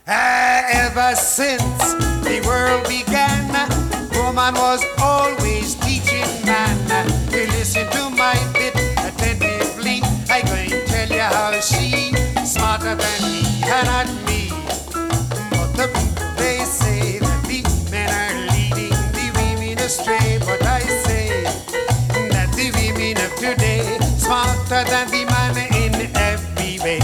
Ah, 0.07 0.63
ever 0.85 1.15
since 1.15 1.93
the 2.23 2.41
world 2.47 2.87
began, 2.87 3.47
woman 4.37 4.53
was 4.55 4.83
always 5.01 5.75
teaching 5.75 6.45
man. 6.45 6.76
Smarter 24.67 24.89
than 24.89 25.07
the 25.11 25.25
man 25.25 25.57
in 25.73 26.15
every 26.15 26.79
way. 26.79 26.99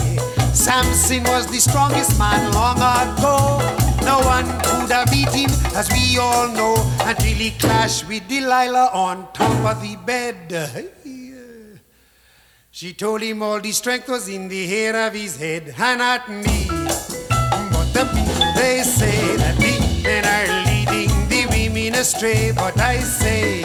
Samson 0.54 1.24
was 1.24 1.48
the 1.48 1.60
strongest 1.60 2.18
man 2.20 2.52
long 2.54 2.78
ago. 2.78 3.60
No 4.04 4.20
one 4.20 4.46
could 4.64 4.92
have 4.92 5.10
beat 5.10 5.30
him, 5.30 5.50
as 5.76 5.90
we 5.92 6.18
all 6.18 6.48
know, 6.50 6.76
until 7.02 7.34
he 7.34 7.52
clashed 7.52 8.08
with 8.08 8.28
Delilah 8.28 8.90
on 8.94 9.28
top 9.34 9.76
of 9.76 9.82
the 9.82 9.96
bed. 9.96 10.90
She 12.72 12.94
told 12.94 13.22
him 13.22 13.42
all 13.42 13.60
the 13.60 13.72
strength 13.72 14.10
was 14.10 14.28
in 14.28 14.48
the 14.48 14.68
hair 14.68 15.08
of 15.08 15.14
his 15.14 15.38
head, 15.38 15.74
and 15.78 16.00
not 16.00 16.30
me. 16.30 16.68
But 16.68 17.88
the 17.94 18.06
people 18.14 18.54
they 18.56 18.82
say 18.84 19.38
that 19.38 19.56
the 19.58 20.04
men 20.04 20.26
are 20.26 20.50
leading 20.68 21.30
the 21.30 21.46
women 21.50 21.96
astray. 21.96 22.52
But 22.52 22.80
I 22.80 23.00
say 23.00 23.62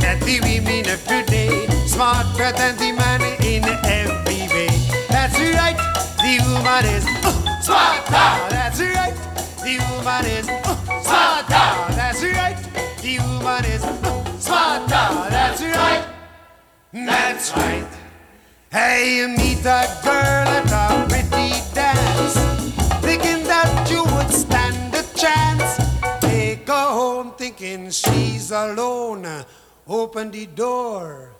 that 0.00 0.20
the 0.22 0.40
women 0.40 0.88
of 0.88 1.04
today 1.04 1.73
than 1.96 2.76
the 2.76 2.92
man 2.92 3.22
in 3.42 3.64
every 3.84 4.48
way. 4.52 4.68
That's 5.08 5.38
right, 5.38 5.76
the 6.18 6.42
woman 6.50 6.84
is 6.86 7.06
uh, 7.22 7.60
smarter. 7.60 8.50
That's 8.50 8.80
right, 8.80 9.14
the 9.62 9.78
woman 9.90 10.24
is 10.26 10.48
uh, 10.48 11.02
smarter. 11.02 11.94
That's 11.94 12.22
right, 12.22 12.56
the 13.00 13.18
woman 13.20 13.64
is 13.66 13.84
uh, 13.84 14.38
smarter. 14.38 15.30
That's 15.30 15.62
right, 15.62 16.04
that's 16.92 17.56
right. 17.56 17.86
Hey, 18.72 19.18
you 19.18 19.28
meet 19.28 19.60
a 19.60 19.86
girl 20.02 20.48
at 20.50 20.72
a 20.72 21.06
pretty 21.08 21.62
dance, 21.74 22.34
thinking 23.04 23.44
that 23.44 23.88
you 23.88 24.02
would 24.02 24.30
stand 24.32 24.94
a 24.94 25.02
chance. 25.16 25.78
Take 26.20 26.66
her 26.66 26.88
home 26.90 27.34
thinking 27.38 27.90
she's 27.90 28.50
alone. 28.50 29.44
Open 29.86 30.30
the 30.32 30.46
door. 30.46 31.30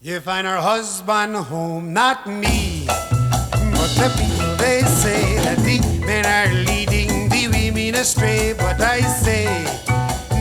You 0.00 0.20
find 0.20 0.46
her 0.46 0.58
husband 0.58 1.34
home, 1.36 1.92
not 1.92 2.26
me. 2.26 2.86
But 2.86 3.90
the 3.98 4.08
people 4.16 4.56
they 4.56 4.82
say 4.82 5.36
that 5.44 5.58
the 5.58 5.80
men 6.06 6.24
are 6.24 6.52
leading 6.64 7.28
the 7.28 7.48
women 7.48 7.94
astray. 7.96 8.54
But 8.56 8.80
I 8.80 9.00
say 9.00 9.44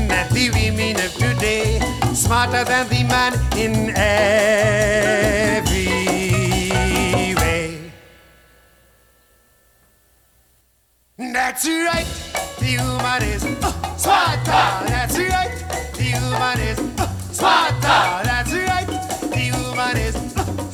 that 0.08 0.30
the 0.32 0.52
women 0.52 0.96
of 0.98 1.12
today 1.14 1.80
smarter 2.14 2.64
than 2.64 2.88
the 2.90 3.04
man 3.04 3.34
in 3.58 3.90
every 3.96 5.88
way. 7.36 7.92
That's 11.18 11.68
right, 11.68 12.08
the 12.60 12.78
woman 12.78 13.24
is 13.24 13.44
uh, 13.44 13.98
smarter. 13.98 14.86
That's 14.88 15.18
right, 15.18 15.52
the 15.94 16.14
woman 16.30 16.60
is 16.60 16.97
smarter. 17.48 18.04
That's 18.28 18.54
right, 18.54 18.88
the 19.36 19.46
woman 19.62 19.98
is 19.98 20.16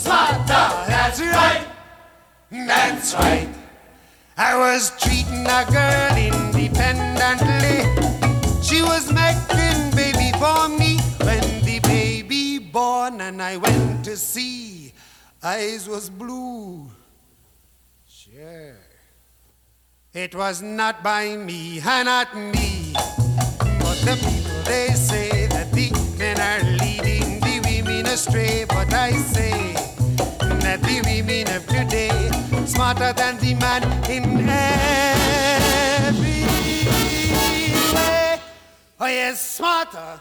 smarter. 0.02 0.66
That's 0.94 1.20
right, 1.20 1.66
that's 2.52 3.14
right. 3.14 3.50
I 4.38 4.58
was 4.58 4.92
treating 5.00 5.46
a 5.46 5.64
girl 5.78 6.16
independently. 6.18 7.78
She 8.64 8.82
was 8.82 9.12
making 9.12 9.92
baby 9.96 10.32
for 10.42 10.68
me 10.70 10.98
when 11.22 11.44
the 11.64 11.80
baby 11.84 12.58
born 12.58 13.22
and 13.22 13.42
I 13.42 13.58
went 13.58 14.06
to 14.06 14.18
see. 14.18 14.94
Eyes 15.44 15.88
was 15.88 16.10
blue. 16.10 16.90
Sure. 18.08 18.78
It 20.14 20.34
was 20.34 20.62
not 20.62 21.04
by 21.04 21.36
me, 21.36 21.80
not 21.80 22.36
me. 22.36 22.94
But 23.84 23.98
the 24.08 24.16
people 24.24 24.64
they 24.64 24.88
say 24.94 25.33
astray. 28.14 28.66
But 28.66 28.94
I 28.94 29.12
say 29.12 29.74
that 30.62 30.82
the 30.84 31.02
women 31.04 31.48
of 31.56 31.66
today 31.66 32.30
smarter 32.66 33.12
than 33.14 33.38
the 33.40 33.56
man 33.56 33.84
in 34.10 34.48
every 34.50 35.66
way. 37.94 38.40
Oh 39.00 39.08
yes, 39.08 39.42
smarter. 39.58 40.20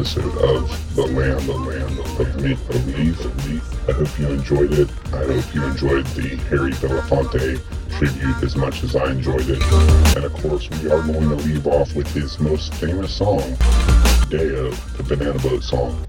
of 0.00 0.94
the 0.94 1.06
land, 1.06 1.40
the 1.40 1.54
land, 1.54 1.96
the 1.96 2.02
land 2.22 2.42
me, 2.42 2.52
of 2.52 2.86
me, 2.86 3.52
me. 3.52 3.60
I 3.88 3.92
hope 3.92 4.18
you 4.18 4.28
enjoyed 4.28 4.72
it. 4.72 4.88
I 5.12 5.24
hope 5.24 5.54
you 5.54 5.64
enjoyed 5.64 6.06
the 6.08 6.36
Harry 6.48 6.70
Belafonte 6.72 7.60
tribute 7.98 8.42
as 8.44 8.54
much 8.54 8.84
as 8.84 8.94
I 8.94 9.10
enjoyed 9.10 9.48
it. 9.48 9.62
And 10.14 10.24
of 10.24 10.32
course, 10.34 10.70
we 10.70 10.88
are 10.88 11.02
going 11.02 11.28
to 11.28 11.34
leave 11.34 11.66
off 11.66 11.96
with 11.96 12.06
his 12.14 12.38
most 12.38 12.74
famous 12.74 13.12
song, 13.12 13.40
Day-O, 14.30 14.70
the 14.70 15.02
Banana 15.02 15.38
Boat 15.40 15.64
song. 15.64 16.06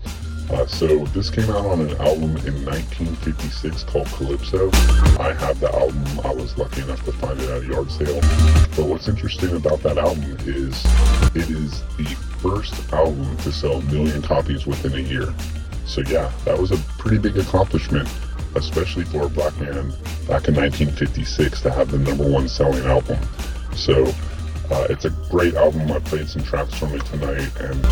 Uh, 0.52 0.66
so 0.66 1.06
this 1.08 1.30
came 1.30 1.50
out 1.52 1.66
on 1.66 1.80
an 1.82 1.92
album 1.98 2.36
in 2.48 2.66
1956 2.66 3.84
called 3.84 4.08
Calypso. 4.08 4.72
I 5.20 5.34
have 5.34 5.60
the 5.60 5.72
album. 5.72 6.20
I 6.24 6.34
was 6.34 6.58
lucky 6.58 6.82
enough 6.82 7.04
to 7.06 7.12
find 7.12 7.40
it 7.40 7.50
at 7.50 7.62
a 7.62 7.66
yard 7.68 7.92
sale. 7.92 8.20
But 8.76 8.88
what's 8.88 9.08
interesting 9.08 9.56
about 9.56 9.82
that 9.84 10.00
album 10.00 10.38
is 10.48 10.84
it 11.36 11.50
is 11.52 11.84
the 11.98 12.06
first 12.42 12.92
album 12.92 13.38
to 13.38 13.52
sell 13.52 13.74
a 13.74 13.82
million 13.84 14.24
copies 14.24 14.66
within 14.66 14.94
a 14.94 15.08
year. 15.08 15.34
So 15.86 16.02
yeah, 16.08 16.32
that 16.46 16.58
was 16.58 16.72
a 16.72 16.78
pretty 16.98 17.20
big 17.20 17.38
accomplishment, 17.38 18.10
especially 18.56 19.06
for 19.06 19.28
a 19.28 19.30
black 19.30 19.56
man 19.60 19.92
back 20.28 20.48
in 20.48 20.56
1956 20.56 21.62
to 21.62 21.72
have 21.72 21.92
the 21.92 22.00
number 22.00 22.28
one 22.28 22.48
selling 22.50 22.86
album. 22.86 23.20
So 23.76 24.06
uh, 24.72 24.88
it's 24.90 25.06
a 25.06 25.12
great 25.30 25.54
album. 25.54 25.92
I 25.92 26.00
played 26.00 26.28
some 26.28 26.44
tracks 26.44 26.74
from 26.74 26.94
it 26.96 27.06
tonight, 27.06 27.52
and 27.60 27.84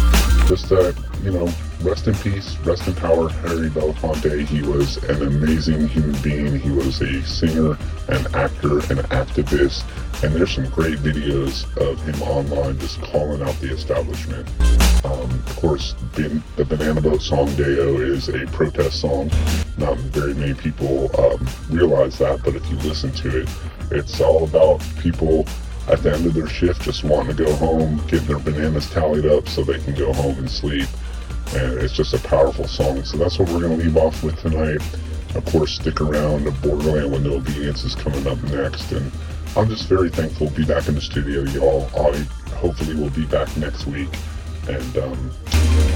just 0.47 0.71
uh, 0.71 0.91
you 1.23 1.31
know, 1.31 1.47
rest 1.81 2.07
in 2.07 2.15
peace, 2.15 2.57
rest 2.59 2.87
in 2.87 2.95
power, 2.95 3.29
Harry 3.29 3.69
Belafonte. 3.69 4.45
He 4.45 4.61
was 4.61 4.97
an 5.03 5.21
amazing 5.21 5.87
human 5.87 6.19
being. 6.21 6.59
He 6.59 6.71
was 6.71 7.01
a 7.01 7.21
singer, 7.23 7.77
an 8.07 8.35
actor, 8.35 8.77
an 8.77 9.03
activist, 9.09 9.83
and 10.23 10.33
there's 10.33 10.55
some 10.55 10.69
great 10.69 10.97
videos 10.99 11.65
of 11.77 12.01
him 12.03 12.21
online 12.23 12.79
just 12.79 13.01
calling 13.01 13.41
out 13.41 13.55
the 13.59 13.71
establishment. 13.71 14.47
Um, 15.05 15.29
of 15.29 15.55
course, 15.57 15.95
the, 16.13 16.41
Banana 16.65 16.99
Boat 17.01 17.21
song 17.21 17.53
Day-O 17.55 17.97
is 17.97 18.29
a 18.29 18.45
protest 18.47 18.99
song. 18.99 19.29
Not 19.77 19.97
very 19.97 20.33
many 20.33 20.53
people 20.53 21.09
um, 21.19 21.47
realize 21.69 22.17
that, 22.17 22.43
but 22.43 22.55
if 22.55 22.67
you 22.69 22.77
listen 22.77 23.11
to 23.11 23.41
it, 23.41 23.49
it's 23.91 24.19
all 24.19 24.43
about 24.43 24.81
people 24.99 25.45
at 25.87 26.03
the 26.03 26.13
end 26.13 26.25
of 26.25 26.33
their 26.33 26.47
shift 26.47 26.81
just 26.81 27.03
wanting 27.03 27.37
to 27.37 27.45
go 27.45 27.55
home, 27.55 27.97
getting 28.07 28.27
their 28.27 28.39
bananas 28.39 28.89
tallied 28.89 29.25
up 29.25 29.47
so 29.47 29.63
they 29.63 29.79
can 29.79 29.93
go 29.93 30.11
home 30.13 30.37
and 30.37 30.49
sleep. 30.49 30.87
And 31.55 31.79
it's 31.79 31.93
just 31.93 32.13
a 32.13 32.19
powerful 32.19 32.67
song. 32.67 33.03
So 33.03 33.17
that's 33.17 33.39
what 33.39 33.49
we're 33.49 33.61
going 33.61 33.77
to 33.77 33.85
leave 33.85 33.97
off 33.97 34.23
with 34.23 34.39
tonight. 34.41 34.81
Of 35.35 35.45
course, 35.45 35.75
stick 35.75 36.01
around. 36.01 36.45
The 36.45 36.51
Borderland 36.51 37.23
No 37.23 37.35
Obedience 37.35 37.83
is 37.83 37.95
coming 37.95 38.25
up 38.27 38.41
next. 38.43 38.91
And 38.91 39.11
I'm 39.55 39.69
just 39.69 39.87
very 39.87 40.09
thankful 40.09 40.47
to 40.47 40.53
be 40.53 40.65
back 40.65 40.87
in 40.87 40.95
the 40.95 41.01
studio, 41.01 41.43
y'all. 41.43 41.89
I 41.95 42.17
hopefully 42.55 42.95
will 42.95 43.11
be 43.11 43.25
back 43.25 43.55
next 43.57 43.85
week. 43.87 44.09
And 44.67 44.97
um, 44.97 45.31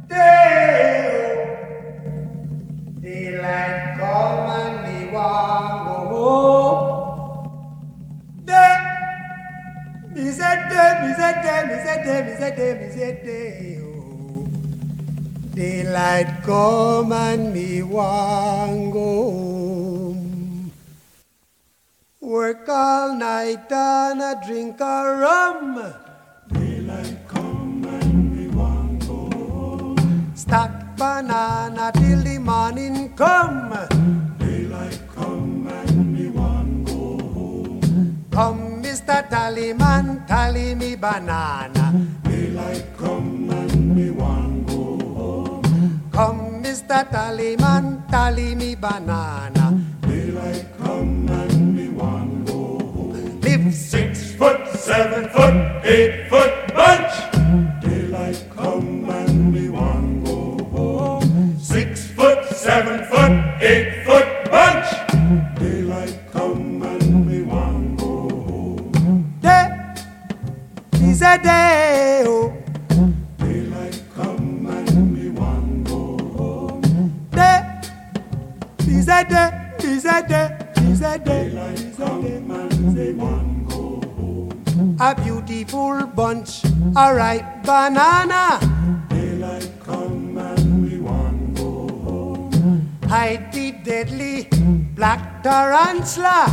Day 0.07 0.43
Daylight 15.55 16.43
come 16.43 17.11
and 17.11 17.53
me 17.53 17.81
want 17.81 18.93
go 18.93 19.52
Work 22.34 22.67
all 22.67 23.13
night 23.13 23.71
and 23.71 24.19
a 24.19 24.34
drink 24.43 24.81
a 24.81 25.05
rum. 25.21 25.77
Daylight 26.51 27.27
come 27.27 27.86
and 27.86 28.34
me 28.34 28.47
want 28.47 29.05
go 29.05 29.29
home. 29.38 30.31
Stack 30.34 30.97
banana 30.97 31.91
till 31.93 32.23
the 32.23 32.39
morning 32.39 33.13
come. 33.13 33.77
Daylight 34.39 34.99
come 35.13 35.67
and 35.67 36.11
me 36.11 36.29
want 36.29 36.86
go 36.88 37.21
home. 37.38 38.25
Come, 38.31 38.81
Mr. 38.81 39.29
Tallyman, 39.29 40.25
tally 40.25 40.73
me 40.73 40.95
banana. 40.95 41.86
Daylight 42.23 42.97
come 42.97 43.51
and 43.51 43.95
me 43.95 44.09
want 44.09 44.65
go 44.65 44.97
home. 45.13 46.09
Come, 46.11 46.63
Mr. 46.63 47.05
Tallyman, 47.13 48.09
tally 48.09 48.55
me 48.55 48.73
banana. 48.73 49.62
Six 53.74 54.32
foot, 54.34 54.67
seven 54.76 55.30
foot, 55.30 55.86
eight 55.86 56.30
foot 56.30 56.74
bunch. 56.74 57.32
Banana. 87.84 88.59
Daylight 89.09 89.71
come 89.84 90.38
and 90.38 90.84
we 90.84 90.99
want 90.99 91.55
go 91.57 91.88
home. 92.07 92.97
Hide 93.09 93.51
the 93.51 93.71
deadly 93.84 94.47
black 94.95 95.43
tarantula. 95.43 96.52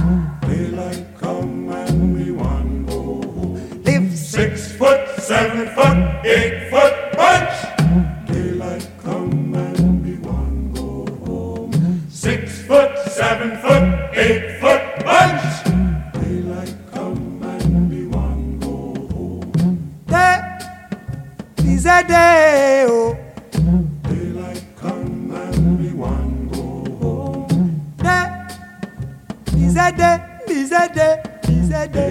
Is 30.96 30.96
a 30.96 30.96
day, 30.96 31.22
is 31.48 31.70
a 31.70 31.88
day. 31.88 32.10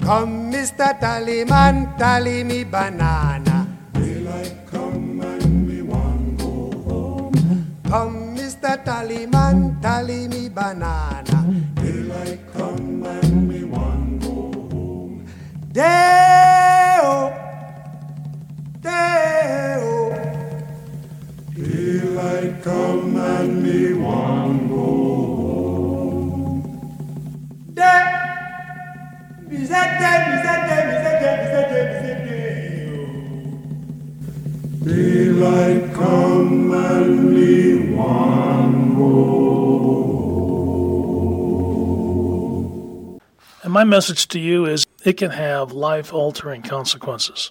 Come 0.00 0.52
Mr. 0.52 0.98
Tallyman, 1.00 1.98
tally 1.98 2.44
me 2.44 2.64
banana. 2.64 3.66
Daylight 3.92 4.66
come 4.66 5.20
and 5.20 5.68
we 5.68 5.82
want 5.82 6.38
go 6.38 6.70
home. 6.86 7.32
Come, 7.88 8.36
Mr. 8.36 8.84
Tallyman, 8.84 9.80
tally 9.82 10.28
me 10.28 10.48
banana. 10.48 11.38
Daylight 11.74 12.40
come 12.52 13.04
and 13.04 13.48
we 13.48 13.64
want 13.64 14.22
go 14.22 14.52
home. 14.70 15.26
Day-o, 15.72 17.32
day-o. 18.80 20.14
Daylight 21.54 22.62
come 22.62 23.16
and 23.16 23.62
me 23.62 23.92
want 23.94 24.55
And 43.64 43.72
my 43.72 43.82
message 43.82 44.28
to 44.28 44.38
you 44.38 44.66
is 44.66 44.86
it 45.04 45.14
can 45.14 45.32
have 45.32 45.72
life 45.72 46.12
altering 46.14 46.62
consequences. 46.62 47.50